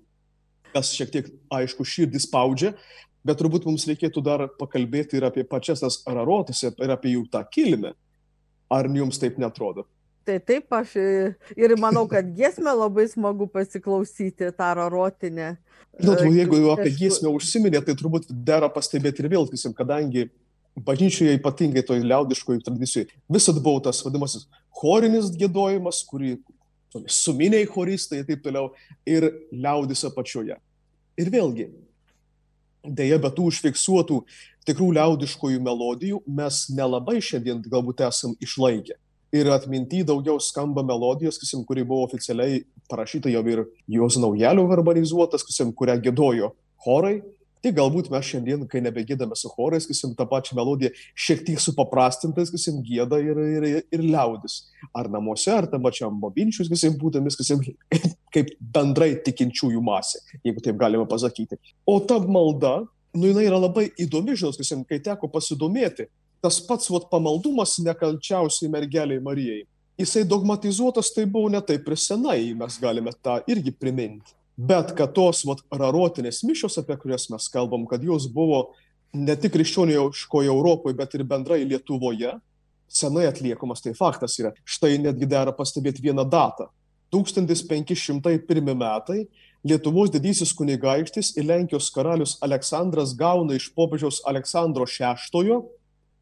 [0.73, 2.73] kas šiek tiek, aišku, širdį spaudžia,
[3.27, 7.43] bet turbūt mums reikėtų dar pakalbėti ir apie pačias tas rarotas ir apie jų tą
[7.51, 7.93] kilmę.
[8.73, 9.85] Ar jums taip netrodo?
[10.27, 10.97] Tai taip, aš
[11.55, 15.53] ir manau, kad giesmę labai smagu pasiklausyti tą rarotinę.
[16.01, 19.47] Žinot, jeigu jau apie giesmę užsiminė, tai turbūt dera pastebėti ir vėl,
[19.79, 20.27] kadangi
[20.77, 26.37] bažnyčioje ypatingai toj liaudiškoj tradicijoj visad buvo tas vadinamasis chorinis gėdojimas, kurį
[27.11, 28.71] suminiai choristai ir taip toliau,
[29.09, 30.57] ir liaudis apačioje.
[31.17, 31.71] Ir vėlgi,
[32.85, 34.21] dėja, be tų užfiksuotų
[34.67, 38.97] tikrų liaudiškojų melodijų mes nelabai šiandien galbūt esam išlaikę.
[39.35, 45.45] Ir atminti daugiau skamba melodijos, kasim, kuri buvo oficialiai parašyta jau ir jos naujelio verbalizuotas,
[45.45, 46.53] kasim, kurią gėdojo
[46.85, 47.19] chorai,
[47.65, 50.93] Tai galbūt mes šiandien, kai nebegėdame su chorais, kasim tą pačią melodiją,
[51.27, 54.61] šiek tiek supaprastintais, kasim gėda ir, ir, ir liaudis.
[54.95, 57.63] Ar namuose, ar tam pačiam bobinčius, kasim būdamis, kasim
[58.35, 61.59] kaip bendrai tikinčiųjų masė, jeigu taip galima pasakyti.
[61.89, 62.83] O ta malda
[63.17, 66.11] nu, jinai yra labai įdomi, žinot, kai teko pasidomėti.
[66.45, 69.65] Tas pats vat, pamaldumas nekalčiausiai mergeliai Marijai.
[69.97, 74.37] Jisai dogmatizuotas tai buvo ne taip ir senai, mes galime tą irgi priminti.
[74.57, 78.71] Bet kad tos vat, rarotinės mišios, apie kurias mes kalbam, kad jos buvo
[79.13, 82.33] ne tik krikščioniškoje Europoje, bet ir bendrai Lietuvoje,
[82.89, 84.55] senai atliekamas, tai faktas yra.
[84.65, 86.71] Štai netgi dera pastebėti vieną datą.
[87.13, 89.27] 1501 metai
[89.67, 95.61] Lietuvos didysis kunigaikštis ir Lenkijos karalius Aleksandras gauna iš popiežiaus Aleksandro VI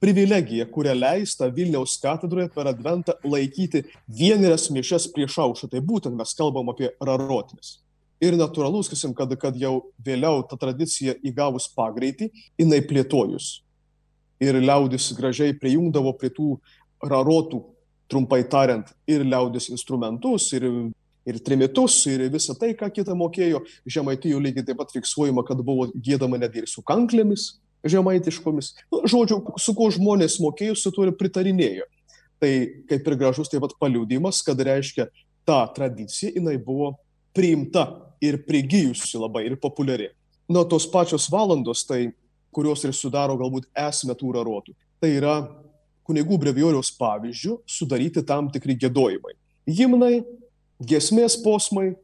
[0.01, 5.71] privilegiją, kurią leista Vilniaus katedroje per adventą laikyti vienerias mišes prieš aušą.
[5.73, 7.84] Tai būtent mes kalbam apie rarotinis.
[8.23, 13.61] Ir natūralus, kasim, kad, kad jau vėliau ta tradicija įgavus pagreitį, jinai plėtojus.
[14.43, 16.59] Ir liaudis gražiai prijungdavo prie tų
[17.05, 17.63] rarotų,
[18.11, 20.69] trumpai tariant, ir liaudis instrumentus, ir
[21.25, 23.63] ir trimitus, ir visą tai, ką kitą mokėjo.
[23.89, 28.73] Žemaitijų lygiai taip pat fiksuojama, kad buvo gėdama netgi ir su kanklėmis žemaitiškomis.
[28.93, 31.87] Nu, žodžiu, su kuo žmonės mokėjo, su tuo ir pritarinėjo.
[32.43, 32.53] Tai
[32.91, 35.09] kaip ir gražus taip pat paliūdimas, kad reiškia,
[35.49, 36.95] ta tradicija jinai buvo
[37.35, 37.89] priimta
[38.23, 40.11] ir prigijusi labai ir populiari.
[40.49, 42.13] Nuo tos pačios valandos, tai,
[42.55, 45.39] kurios ir sudaro galbūt esmę tų rarotų, tai yra
[46.05, 49.35] kunigų brevijoriaus pavyzdžių sudaryti tam tikri gėdojimai.
[49.65, 50.23] Himnai,
[50.83, 51.95] Gesmės posmai,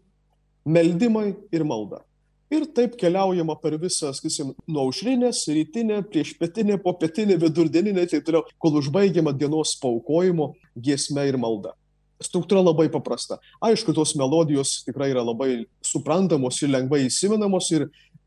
[0.64, 2.05] meldimai ir malda.
[2.51, 8.79] Ir taip keliaujama per visą, sakysim, nuo aušrinės, rytinę, priešpietinę, popietinę, vidurdieninę, tai toliau, kol
[8.81, 11.77] užbaigiama dienos paukojimo giesme ir malda.
[12.20, 13.38] Struktūra labai paprasta.
[13.64, 17.87] Aišku, tos melodijos tikrai yra labai suprantamos ir lengvai įsimenamos ir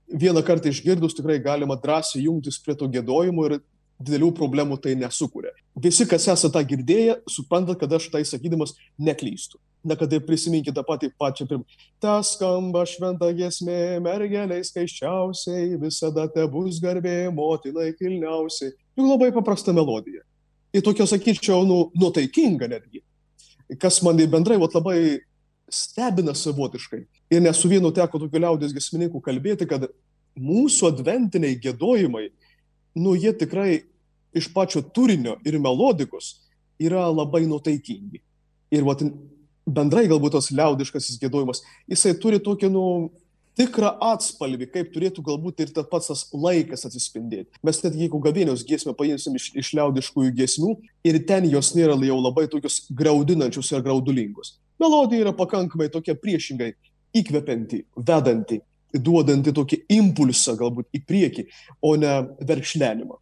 [0.09, 3.59] vieną kartą išgirdus tikrai galima drąsiai jungtis prie to gėdojimo ir
[4.03, 5.53] didelių problemų tai nesukuria.
[5.79, 10.75] Visi, kas esate tą girdėję, suprantat, kad aš tai sakydamas neklystu na kad ir prisiminkite
[10.75, 11.65] tą patį pačią pirmą.
[12.01, 18.71] Ta skamba šventa giesmė, mergeliai skaičiausiai, visada te bus garbė, motinai kilniausiai.
[18.97, 20.23] Juk labai paprasta melodija.
[20.73, 23.03] Ir tokia, sakyčiau, nu, nuotaikinga netgi.
[23.79, 25.21] Kas man bendrai vat, labai
[25.71, 27.03] stebina savotiškai.
[27.33, 29.87] Ir ne su vienu teko tokiu liaudės gesmininkų kalbėti, kad
[30.37, 32.27] mūsų adventiniai gėdojimai,
[32.99, 33.83] nu jie tikrai
[34.33, 36.35] iš pačio turinio ir melodikos
[36.81, 38.21] yra labai nuotaikingi.
[38.73, 39.03] Ir vat,
[39.65, 42.85] bendrai galbūt tas liaudiškasis gėdojimas, jisai turi tokį, nu,
[43.59, 47.49] tikrą atspalvį, kaip turėtų galbūt ir tas pats tas laikas atsispindėti.
[47.65, 50.75] Mes net jeigu gavėnios giesmę paimsim iš, iš liaudiškųjų giesmių
[51.09, 54.57] ir ten jos nėra jau labai tokios graudinančios ir graudulingos.
[54.81, 56.73] Melodija yra pakankamai tokia priešingai
[57.13, 58.61] įkvepianti, vedanti,
[58.93, 61.45] duodanti tokį impulsą galbūt į priekį,
[61.81, 63.19] o ne verkšlenimą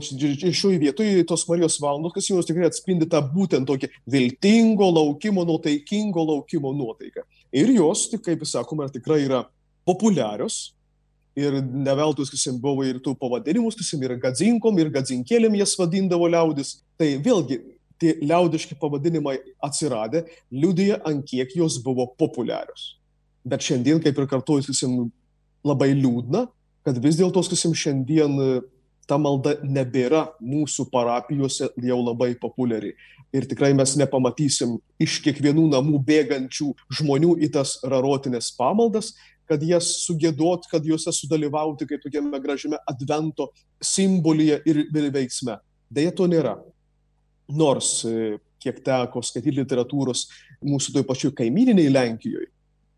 [0.00, 6.24] šioje vietoje tos Marijos valandos, kas jos tikrai atspindi tą būtent tokį viltingo laukimo, nuotaikingo
[6.24, 7.22] laukimo nuotaiką.
[7.52, 9.42] Ir jos, tik kaip sakoma, tikrai yra
[9.86, 10.72] populiarios.
[11.36, 16.82] Ir neveltus, kasim, buvo ir tų pavadinimus, kasim, ir gadzinkom, ir gadzinkėlėm jas vadindavo liaudis.
[17.00, 17.60] Tai vėlgi,
[18.00, 22.98] tie liaudiški pavadinimai atsiradę, liudija, ant kiek jos buvo populiarios.
[23.48, 24.98] Bet šiandien, kaip ir kartuoju, kasim,
[25.64, 26.46] labai liūdna,
[26.84, 28.36] kad vis dėlto, kasim, šiandien
[29.08, 32.92] ta malda nebėra mūsų parapijose jau labai populiari.
[33.32, 36.68] Ir tikrai mes nepamatysim iš kiekvienų namų bėgančių
[36.98, 39.14] žmonių į tas rarotinės pamaldas,
[39.48, 43.48] kad jas sugėdot, kad juose sudalyvauti kaip tokiame gražiame advento
[43.82, 45.58] simbolyje ir veiksme.
[45.92, 46.58] Deja, to nėra.
[47.52, 50.28] Nors, e, kiek teko skaityti literatūros
[50.64, 52.48] mūsų toj pačioj kaimininiai Lenkijoje,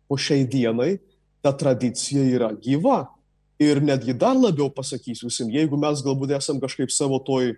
[0.07, 0.97] po šiai dienai
[1.43, 3.05] ta tradicija yra gyva
[3.59, 7.53] Ir netgi dar labiau pasakysiu, jeigu mes galbūt esam kažkaip savo toj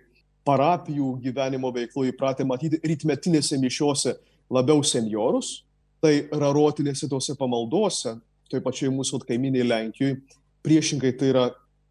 [0.47, 4.15] parapijų gyvenimo veikloje įpratę matyti rytmetinėse mišiuose
[4.53, 5.61] labiau seniorus,
[6.03, 8.15] tai rarotinėse tose pamaldose,
[8.51, 10.21] toj pačiai mūsų kaiminiai Lenkijoje,
[10.63, 11.47] priešingai tai yra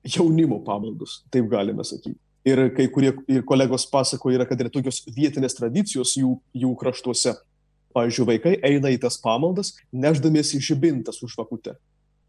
[0.06, 2.16] jaunimo pamaldos, taip galime sakyti.
[2.46, 7.34] Ir kai kurie ir kolegos pasakoja, yra, kad yra tokios vietinės tradicijos jų, jų kraštuose.
[7.96, 11.74] Pavyzdžiui, vaikai eina į tas pamaldas, neždamiesi žibintas už vakutę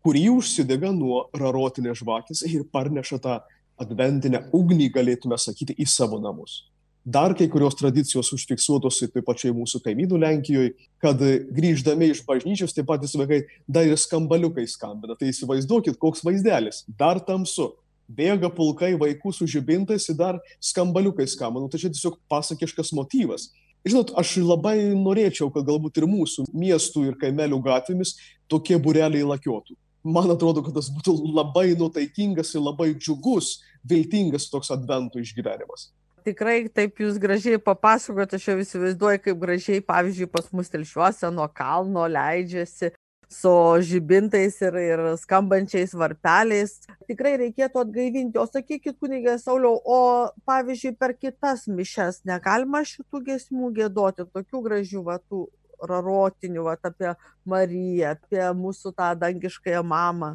[0.07, 3.33] kurį užsidega nuo rarotinės žvakės ir parneša tą
[3.81, 6.65] adventinę ugnį, galėtume sakyti, į savo namus.
[7.07, 11.21] Dar kai kurios tradicijos užfiksuotos ir taip pačiai mūsų kaimynų Lenkijoje, kad
[11.55, 15.15] grįždami iš bažnyčios tie patys vaikai dar ir skambaliukai skambina.
[15.15, 16.83] Tai įsivaizduokit, koks vaizdelis.
[16.99, 17.71] Dar tamsu.
[18.11, 21.63] Bėga pulkai vaikų su žibintais ir dar skambaliukai skambina.
[21.63, 23.53] Nu, tai čia tiesiog pasakiškas motyvas.
[23.87, 28.17] Žinot, aš labai norėčiau, kad galbūt ir mūsų miestų ir kaimelių gatvėmis
[28.51, 33.57] tokie bureliai lakiotų man atrodo, kad tas būtų labai nutaikingas ir labai džiugus,
[33.87, 35.91] viltingas toks adventų išgyvenimas.
[36.27, 41.47] Tikrai taip jūs gražiai papasakojate, aš jau įsivaizduoju, kaip gražiai, pavyzdžiui, pas mus telšiuose nuo
[41.55, 42.91] kalno leidžiasi
[43.29, 43.51] su
[43.83, 46.79] žibintais ir, ir skambančiais varpeliais.
[47.07, 48.39] Tikrai reikėtų atgaivinti.
[48.39, 49.99] O sakykit, kunigė Sauliau, o
[50.47, 55.43] pavyzdžiui, per kitas mišes negalima šitų gesmių gėdoti, tokių gražių vatų
[55.83, 57.13] rarotinių, va, apie
[57.45, 60.33] Mariją, apie mūsų tą dangiškąją mamą.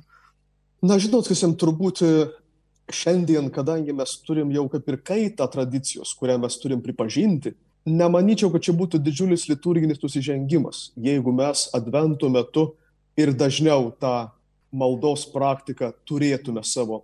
[0.83, 2.03] Na, žinot, jam turbūt
[2.93, 7.55] šiandien, kadangi mes turim jau kaip ir kaitą tradicijos, kurią mes turim pripažinti,
[7.89, 12.73] nemanyčiau, kad čia būtų didžiulis liturginis nusižengimas, jeigu mes advento metu
[13.19, 14.31] ir dažniau tą
[14.73, 17.03] maldos praktiką turėtume savo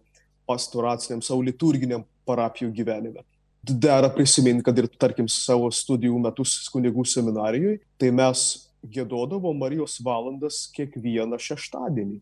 [0.49, 3.25] pastoraciniam, savo liturginiam parapijų gyvenime.
[3.69, 8.45] Dera prisiminti, kad ir, tarkim, savo studijų metus kunigų seminarijoje, tai mes
[8.87, 12.21] gėdodavom Marijos valandas kiekvieną šeštadienį.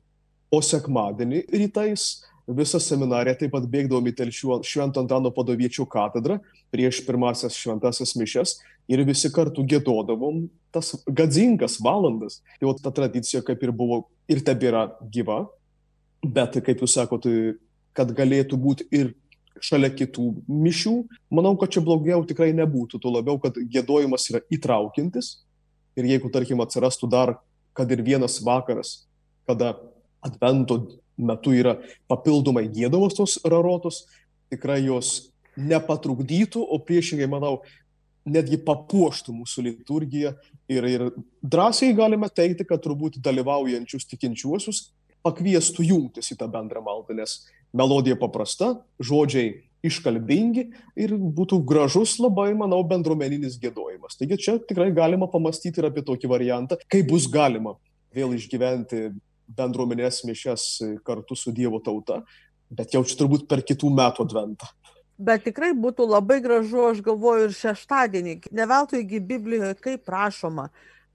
[0.54, 6.38] O sekmadienį rytais visą seminariją taip pat bėgdavom į telšių Švento Antano padoviečio katedrą
[6.70, 8.56] prieš pirmasias šventasias mišes
[8.88, 12.40] ir visi kartu gėdodavom tas gadzingas valandas.
[12.61, 15.44] Tai ta tradicija kaip ir buvo ir tebėra gyva,
[16.22, 17.56] bet kaip jūs sakote,
[17.96, 19.14] kad galėtų būti ir
[19.64, 20.95] šalia kitų mišių,
[21.35, 25.33] manau, kad čia blogiau tikrai nebūtų, tuo labiau, kad gėdojimas yra įtraukintis
[25.97, 27.37] ir jeigu, tarkim, atsirastų dar,
[27.77, 29.07] kad ir vienas vakaras,
[29.49, 29.75] kada
[30.25, 30.81] advento
[31.16, 31.77] metu yra
[32.11, 34.05] papildomai gėdamos tos rarotos,
[34.53, 37.61] tikrai jos nepatrukdytų, o priešingai, manau,
[38.27, 40.35] netgi papuoštų mūsų liturgiją.
[40.73, 41.05] Ir, ir
[41.40, 44.88] drąsiai galime teikti, kad turbūt dalyvaujančius tikinčiuosius
[45.27, 47.40] pakviestų jungtis į tą bendrą maldą, nes
[47.74, 50.66] melodija paprasta, žodžiai iškalbingi
[50.98, 54.18] ir būtų gražus labai, manau, bendruomeninis gėdojimas.
[54.18, 57.76] Taigi čia tikrai galima pamastyti ir apie tokį variantą, kaip bus galima
[58.16, 59.11] vėl išgyventi
[59.57, 60.66] bendruomenės mišes
[61.07, 62.22] kartu su Dievo tauta,
[62.70, 64.70] bet jau čia turbūt per kitų metų adventą.
[65.16, 68.35] Bet tikrai būtų labai gražu, aš galvoju, ir šeštadienį.
[68.52, 70.66] Neveltuigi Biblijoje, kaip rašoma,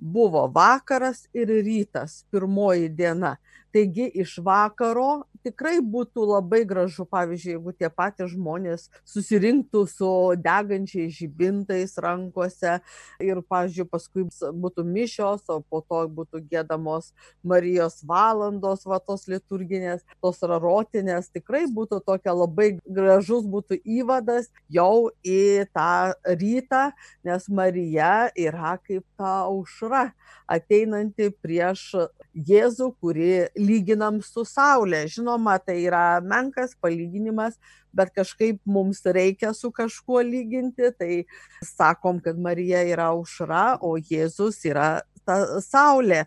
[0.01, 3.35] buvo vakaras ir rytas, pirmoji diena.
[3.71, 11.13] Taigi iš vakaro tikrai būtų labai gražu, pavyzdžiui, jeigu tie patys žmonės susirinktų su degančiais
[11.17, 12.77] žibintais rankose
[13.23, 14.25] ir, pavyzdžiui, paskui
[14.63, 17.12] būtų mišios, o po to būtų gėdamos
[17.43, 25.09] Marijos valandos, va tos liturginės, tos rarotinės, tikrai būtų tokia labai gražus būtų įvadas jau
[25.26, 26.84] į tą rytą,
[27.28, 30.11] nes Marija yra kaip ta aušra
[30.51, 31.91] ateinanti prieš
[32.32, 35.03] Jėzų, kuri lyginam su Saulė.
[35.11, 35.30] Žinoma,
[35.65, 37.57] tai yra menkas palyginimas,
[37.93, 40.91] bet kažkaip mums reikia su kažkuo lyginti.
[40.97, 41.23] Tai
[41.63, 46.25] sakom, kad Marija yra aušra, o Jėzus yra ta Saulė.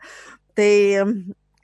[0.54, 0.72] Tai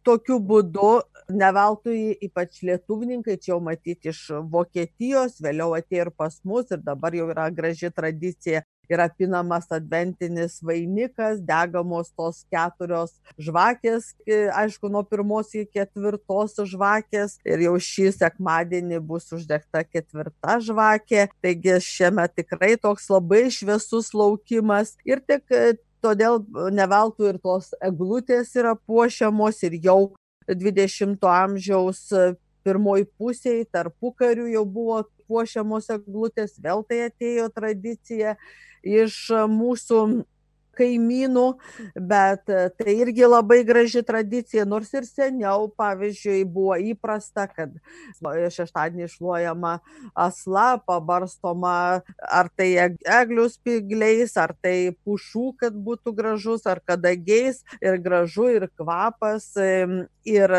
[0.05, 6.73] tokiu būdu neveltui ypač lietuvininkai čia jau matyti iš Vokietijos, vėliau atėjo ir pas mus
[6.75, 14.13] ir dabar jau yra graži tradicija yra pinamas adventinis vainikas, degamos tos keturios žvakės,
[14.61, 17.39] aišku, nuo pirmos iki ketvirtos žvakės.
[17.47, 21.29] Ir jau šį sekmadienį bus uždegta ketvirta žvakė.
[21.43, 24.97] Taigi šiame tikrai toks labai šviesus laukimas.
[25.07, 25.47] Ir tik
[26.05, 26.41] todėl
[26.73, 30.01] neveltui ir tos eglutės yra puošiamos ir jau
[30.49, 32.07] 20-ojo amžiaus
[32.65, 38.35] pirmoji pusėje tarpu karių jau buvo puošiamos eglutės, vėl tai atėjo tradicija
[38.83, 39.17] iš
[39.51, 40.01] mūsų
[40.81, 41.47] kaimynų,
[42.11, 47.77] bet tai irgi labai graži tradicija, nors ir seniau, pavyzdžiui, buvo įprasta, kad
[48.57, 49.77] šeštadienį išluojama
[50.19, 51.77] asla, pabarstoma
[52.25, 58.69] ar tai eglių spigliais, ar tai pušų, kad būtų gražus, ar kadagiais ir gražu, ir
[58.79, 59.53] kvapas,
[60.27, 60.55] ir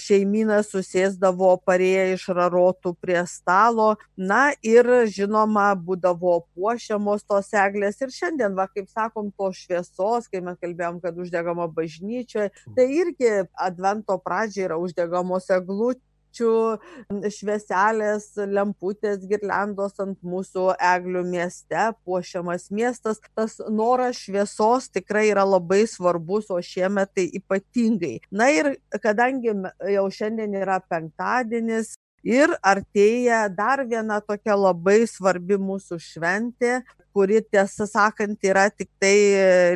[0.00, 3.94] šeimyna susėsdavo parėję iš rarotų prie stalo.
[4.16, 10.44] Na ir žinoma, būdavo puošiamos tos eglės ir šiandien, va, kaip sakom, to šviesos, kai
[10.44, 19.98] mes kalbėjom, kad uždegama bažnyčioje, tai irgi advento pradžioje yra uždegamos eglutės švieselės, lemputės, girlandos
[19.98, 23.20] ant mūsų eglių mieste, puošiamas miestas.
[23.34, 28.20] Tas noras šviesos tikrai yra labai svarbus, o šiemet tai ypatingai.
[28.30, 29.54] Na ir kadangi
[29.94, 36.82] jau šiandien yra penktadienis, Ir artėja dar viena tokia labai svarbi mūsų šventė,
[37.16, 39.16] kuri tiesą sakant yra tik tai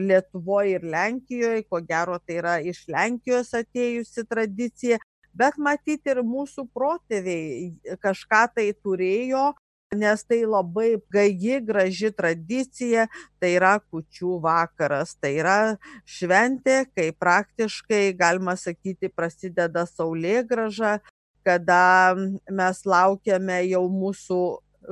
[0.05, 5.01] Lietuvoje ir Lenkijoje, ko gero tai yra iš Lenkijos atėjusi tradicija,
[5.33, 9.55] bet matyti ir mūsų protėviai kažką tai turėjo,
[9.95, 13.07] nes tai labai gaji, graži tradicija,
[13.41, 15.59] tai yra kučių vakaras, tai yra
[16.05, 20.99] šventė, kai praktiškai, galima sakyti, prasideda saulėgraža,
[21.45, 22.15] kada
[22.51, 24.41] mes laukiame jau mūsų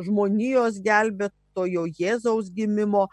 [0.07, 3.09] žmonijos gelbėtojo Jėzaus gimimo.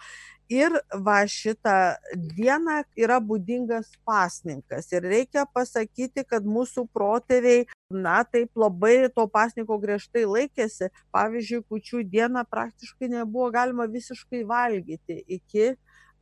[0.50, 0.74] Ir
[1.06, 1.94] va šitą
[2.34, 4.88] dieną yra būdingas pasninkas.
[4.90, 10.90] Ir reikia pasakyti kad mūsų protėviai na taip labai to pasninko griežtai laikėsi.
[11.14, 15.76] Pavyzdžiui kūčių dieną praktiškai nebuvo galima visiškai valgyti iki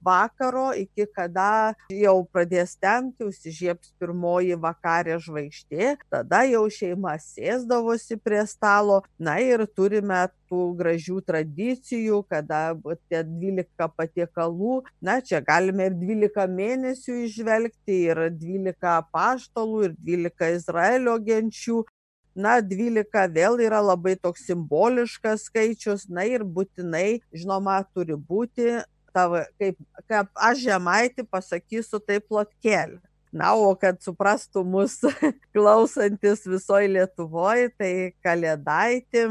[0.03, 8.43] vakaro iki kada jau pradės temti užsižiebs pirmoji vakarė žvaigždė tada jau šeima sėsdavosi prie
[8.47, 9.01] stalo.
[9.19, 12.61] Na ir turime tų gražių tradicijų kada
[13.09, 14.81] tie dvylika patiekalų.
[15.01, 21.83] Na čia galime ir dvylika mėnesių įžvelgti ir dvylika apaštalų ir dvylika izraelio genčių.
[22.37, 26.05] Na dvylika vėl yra labai toks simboliškas skaičius.
[26.09, 28.77] Na ir būtinai žinoma turi būti
[29.17, 33.01] tavo kaip kaip aš žemaitė pasakysiu tai plotkelė
[33.37, 34.97] na o kad suprastų mus
[35.55, 37.93] klausantis visoj lietuvoj tai
[38.25, 39.27] kalėdaitė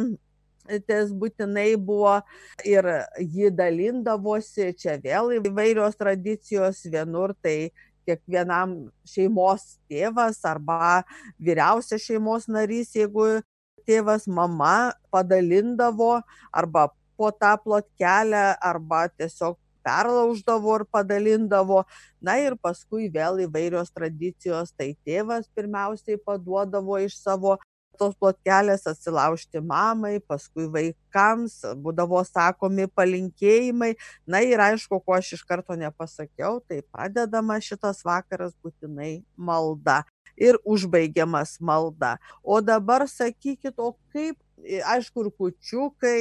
[0.86, 2.18] ties būtinai buvo
[2.66, 2.88] ir
[3.20, 7.70] ji dalindavosi čia vėl įvairios tradicijos vienur tai
[8.06, 8.76] kiekvienam
[9.08, 11.02] šeimos tėvas arba
[11.42, 13.40] vyriausias šeimos narys jeigu
[13.86, 16.16] tėvas mama padalindavo
[16.52, 19.56] arba po tą plotkelę arba tiesiog
[19.86, 21.84] perlauždavo ir padalindavo.
[22.20, 24.74] Na ir paskui vėl įvairios tradicijos.
[24.76, 27.56] Tai tėvas pirmiausiai paduodavo iš savo
[27.96, 33.94] tos plotkelės atsilaužti mamai paskui vaikams būdavo sakomi palinkėjimai.
[34.28, 40.02] Na ir aišku ko aš iš karto nepasakiau tai pradedamas šitas vakaras būtinai malda
[40.36, 42.16] ir užbaigiamas malda.
[42.44, 46.20] O dabar sakykit o kaip aišku ir kūčiukai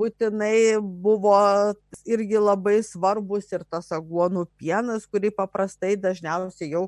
[0.00, 1.36] būtinai buvo
[2.08, 6.86] irgi labai svarbūs ir tas aguonų pienas kurį paprastai dažniausiai jau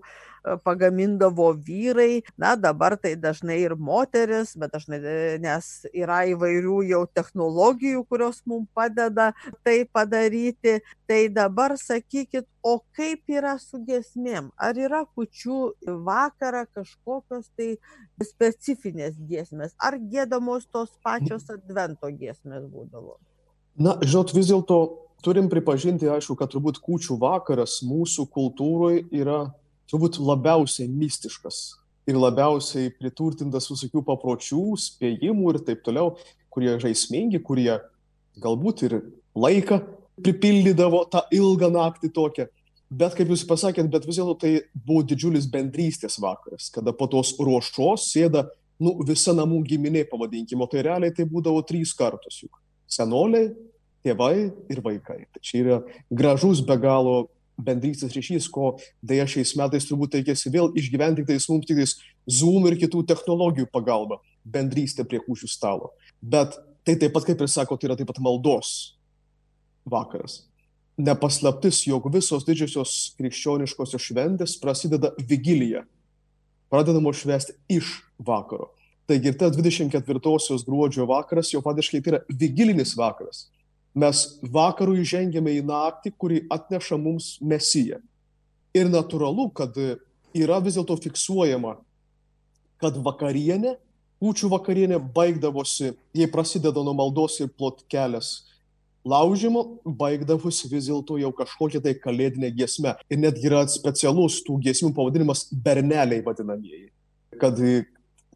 [0.64, 2.22] pagamindavo vyrai.
[2.38, 5.00] Na dabar tai dažnai ir moterys bet dažnai
[5.42, 9.32] nes yra įvairių jau technologijų kurios mum padeda
[9.64, 10.80] tai padaryti.
[11.06, 14.50] Tai dabar sakykit o kaip yra su giesmėm?
[14.56, 15.58] Ar yra kūčių
[16.06, 17.74] vakarą kažkokios tai
[18.22, 19.74] specifinės giesmės?
[19.78, 23.18] Ar giedamos tos pačios advento giesmės būdavo?
[23.80, 24.78] Na žinot vis dėlto
[25.24, 29.46] turim pripažinti aišku kad turbūt kūčių vakaras mūsų kultūroj yra
[29.92, 31.62] turbūt labiausiai mistiškas
[32.08, 36.16] ir labiausiai priturtintas visokių papročių, spėjimų ir taip toliau,
[36.52, 37.76] kurie žaismingi, kurie
[38.42, 38.98] galbūt ir
[39.38, 39.82] laiką
[40.22, 42.48] pripildydavo tą ilgą naktį tokią.
[42.92, 47.30] Bet kaip jūs pasakėt, bet vis dėlto tai buvo didžiulis bendrystės vakaras, kada po tos
[47.40, 48.44] ruošos sėda
[48.82, 52.58] nu, visa namų giminė, pavadinkime, tai realiai tai būdavo trys kartus juk.
[52.90, 53.54] Senoliai,
[54.04, 55.22] tėvai ir vaikai.
[55.32, 55.78] Tai čia yra
[56.12, 57.16] gražus be galo
[57.60, 61.96] bendrystės ryšys, ko dėja šiais metais turbūt reikės vėl išgyventi tais mums tik tais
[62.30, 64.20] Zoom ir kitų technologijų pagalba-
[64.54, 65.92] bendrystė prie kūčių stalo.
[66.22, 68.94] Bet tai taip pat, kaip ir sako, tai yra taip pat maldos
[69.86, 70.42] vakaras.
[70.98, 75.84] Nepaslaptis, jog visos didžiosios krikščioniškosios šventės prasideda vigilija,
[76.70, 78.70] pradedamos švęsti iš vakaro.
[79.06, 83.48] Taigi ir tas 24 gruodžio vakaras jau faktiškai tai yra vigilinis vakaras
[83.94, 88.00] mes vakarų įžengiame į naktį, kuri atneša mums mesiją.
[88.72, 89.76] Ir natūralu, kad
[90.32, 91.76] yra vis dėlto fiksuojama,
[92.80, 93.76] kad vakarienė,
[94.22, 98.40] kūčių vakarienė baigdavosi, jei prasideda nuo maldos ir plot kelias
[99.04, 102.94] laužimo, baigdavosi vis dėlto jau kažkokia tai kalėdinė giesme.
[103.10, 106.88] Ir netgi yra specialus tų giesmių pavadinimas berneliai vadinamieji.
[107.40, 107.58] Kad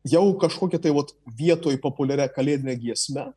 [0.06, 3.30] jau kažkokia tai vat, vietoj populiaria kalėdinė giesme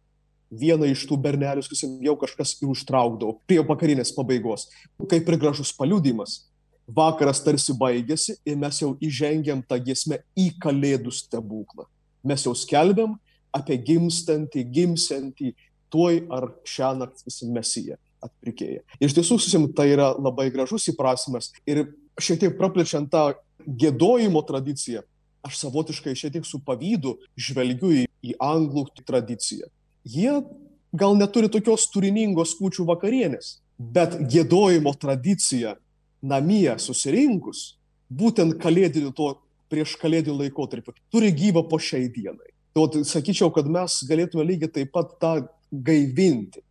[0.52, 4.68] vieną iš tų bernelių, sakysim, jau kažkas ir užtraukdavo prie vakarinės pabaigos.
[5.10, 6.46] Kaip ir gražus paliudimas.
[6.90, 11.86] Vakaras tarsi baigėsi ir mes jau įžengiam tą giesmę į kalėdų stebuklą.
[12.26, 13.14] Mes jau skelbiam
[13.54, 15.54] apie gimstantį, gimsantį,
[15.94, 18.82] tuoj ar šią naktį mesiją atpirkėję.
[19.06, 21.86] Iš tiesų, susim, tai yra labai gražus įprasimas ir
[22.20, 23.32] šiek tiek praplečiant tą
[23.64, 25.06] gėdojimo tradiciją,
[25.46, 29.70] aš savotiškai šiek tiek su pavydu žvelgiu į, į anglų tradiciją
[30.14, 30.42] jie
[30.94, 35.76] gal neturi tokios turiningos kūčių vakarienės, bet gėdojimo tradicija
[36.22, 37.78] namie susirinkus,
[38.10, 39.36] būtent kalėdiniu to
[39.70, 42.50] prieš kalėdinį laikotarpį, turi gyvą po šiai dienai.
[42.74, 45.34] Tai sakyčiau, kad mes galėtume lygiai taip pat tą
[45.72, 46.64] gaivinti.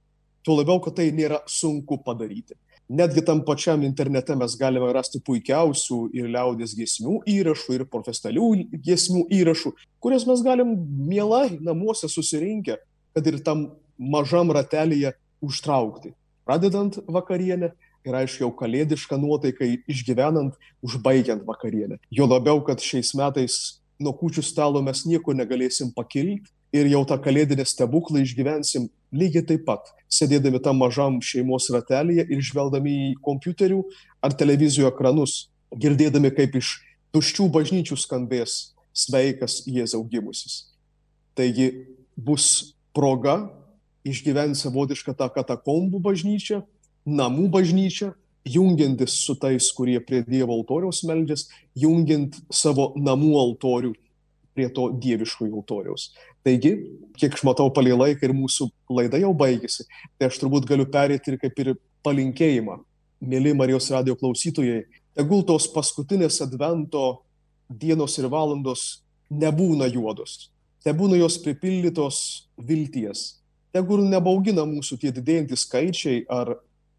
[0.46, 2.56] Tuo labiau, kad tai nėra sunku padaryti.
[2.88, 8.46] Netgi tam pačiam internete mes galime rasti puikiausių ir liaudės giesmių įrašų, ir profesionalių
[8.86, 10.72] giesmių įrašų, kurias mes galim
[11.10, 12.78] mielai namuose susirinkę
[13.18, 13.66] kad ir tam
[13.98, 15.12] mažam ratelyje
[15.42, 16.14] užtraukti.
[16.46, 17.72] Pradedant vakarienę
[18.06, 20.54] ir aišku jau kalėdišką nuotaiką išgyvenant,
[20.86, 21.98] užbaigiant vakarienę.
[22.14, 27.18] Jo labiau, kad šiais metais nuo kučių stalo mes nieko negalėsim pakilti ir jau tą
[27.18, 33.82] kalėdinę stebuklą išgyvensim lygiai taip pat, sėdėdami tam mažam šeimos ratelėje ir žvelgdami į kompiuterių
[34.22, 36.76] ar televizijų ekranus, girdėdami, kaip iš
[37.16, 38.58] tuščių bažnyčių skambės
[38.94, 40.68] sveikas Jėzau gimusis.
[41.34, 41.72] Taigi
[42.14, 43.48] bus proga
[44.08, 46.62] išgyventi savotišką tą katakombų bažnyčią,
[47.08, 48.12] namų bažnyčią,
[48.48, 53.92] jungiantis su tais, kurie prie Dievo altoriaus meldžias, jungiant savo namų altorių
[54.56, 56.10] prie to dieviškojo altoriaus.
[56.46, 56.72] Taigi,
[57.18, 59.86] kiek aš matau palei laiką ir mūsų laida jau baigėsi,
[60.18, 61.74] tai aš turbūt galiu perėti ir kaip ir
[62.06, 62.78] palinkėjimą.
[63.28, 64.84] Mėly Marijos radio klausytojai,
[65.18, 67.24] tegul tos paskutinės advento
[67.68, 70.48] dienos ir valandos nebūna juodos,
[70.86, 72.20] tebūna jos pripildytos
[72.58, 73.38] vilties,
[73.74, 76.56] tegul nebaugina mūsų tie didėjantys skaičiai ar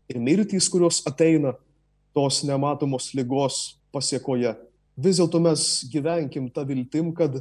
[0.10, 1.54] ir mirtys, kurios ateina
[2.16, 4.56] tos nematomos lygos pasiekoje.
[5.00, 7.40] Vis dėlto mes gyvenkim tą viltim, kad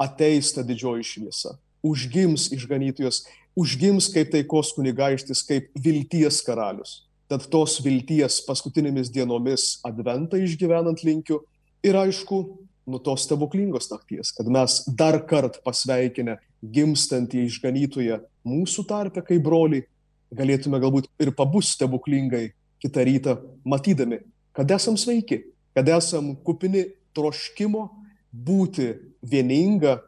[0.00, 3.24] ateis ta didžioji šviesa, užgims išganytojas,
[3.58, 7.02] užgims kaip taikos kunigaikštis, kaip vilties karalius.
[7.30, 11.40] Tad tos vilties paskutinėmis dienomis adventą išgyvenant linkiu
[11.84, 12.42] ir aišku,
[12.86, 16.36] nu tos stebuklingos nakties, kad mes dar kart pasveikinę
[16.74, 19.86] gimstantį išganytoją mūsų tarpe kaip broliai,
[20.34, 22.50] galėtume galbūt ir pabus stebuklingai
[22.82, 24.20] kitą rytą, matydami,
[24.56, 25.40] kad esam sveiki,
[25.76, 26.84] kad esam kupini
[27.16, 27.86] troškimo
[28.34, 28.90] būti
[29.24, 29.98] vieninga,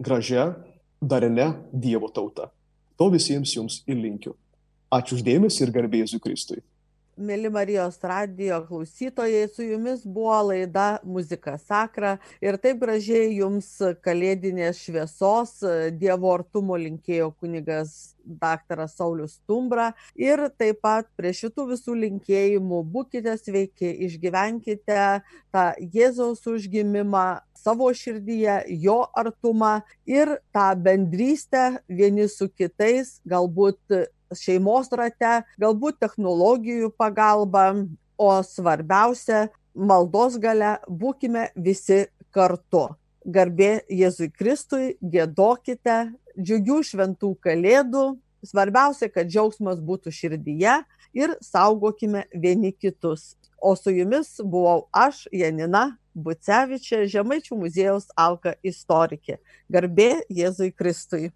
[0.00, 0.54] gražia,
[1.00, 2.50] darne Dievo tauta.
[2.96, 4.32] To visiems jums ir linkiu.
[4.92, 6.62] Ačiū uždėmesi ir garbėsiu Kristui.
[7.16, 13.70] Mėly Marijos radio klausytojai, su jumis buvo laida Muzika Sakra ir taip gražiai jums
[14.04, 15.54] kalėdinės šviesos
[15.96, 17.94] Dievo artumo linkėjo kunigas
[18.26, 25.00] daktaras Saulis Stumbra ir taip pat prie šitų visų linkėjimų būkite sveiki, išgyvenkite
[25.54, 34.04] tą Jėzaus užgimimą savo širdyje, jo artumą ir tą bendrystę vieni su kitais, galbūt
[34.40, 37.72] šeimos rate, galbūt technologijų pagalba,
[38.16, 42.88] o svarbiausia, maldos gale būkime visi kartu.
[43.26, 48.04] Garbė Jėzui Kristui, gėdokite, džiugių šventų kalėdų,
[48.46, 50.78] svarbiausia, kad džiaugsmas būtų širdyje
[51.16, 53.34] ir saugokime vieni kitus.
[53.58, 59.40] O su jumis buvau aš, Janina Bucevičia, Žemaičių muziejaus Alka istorikė.
[59.72, 61.32] Garbė Jėzui Kristui.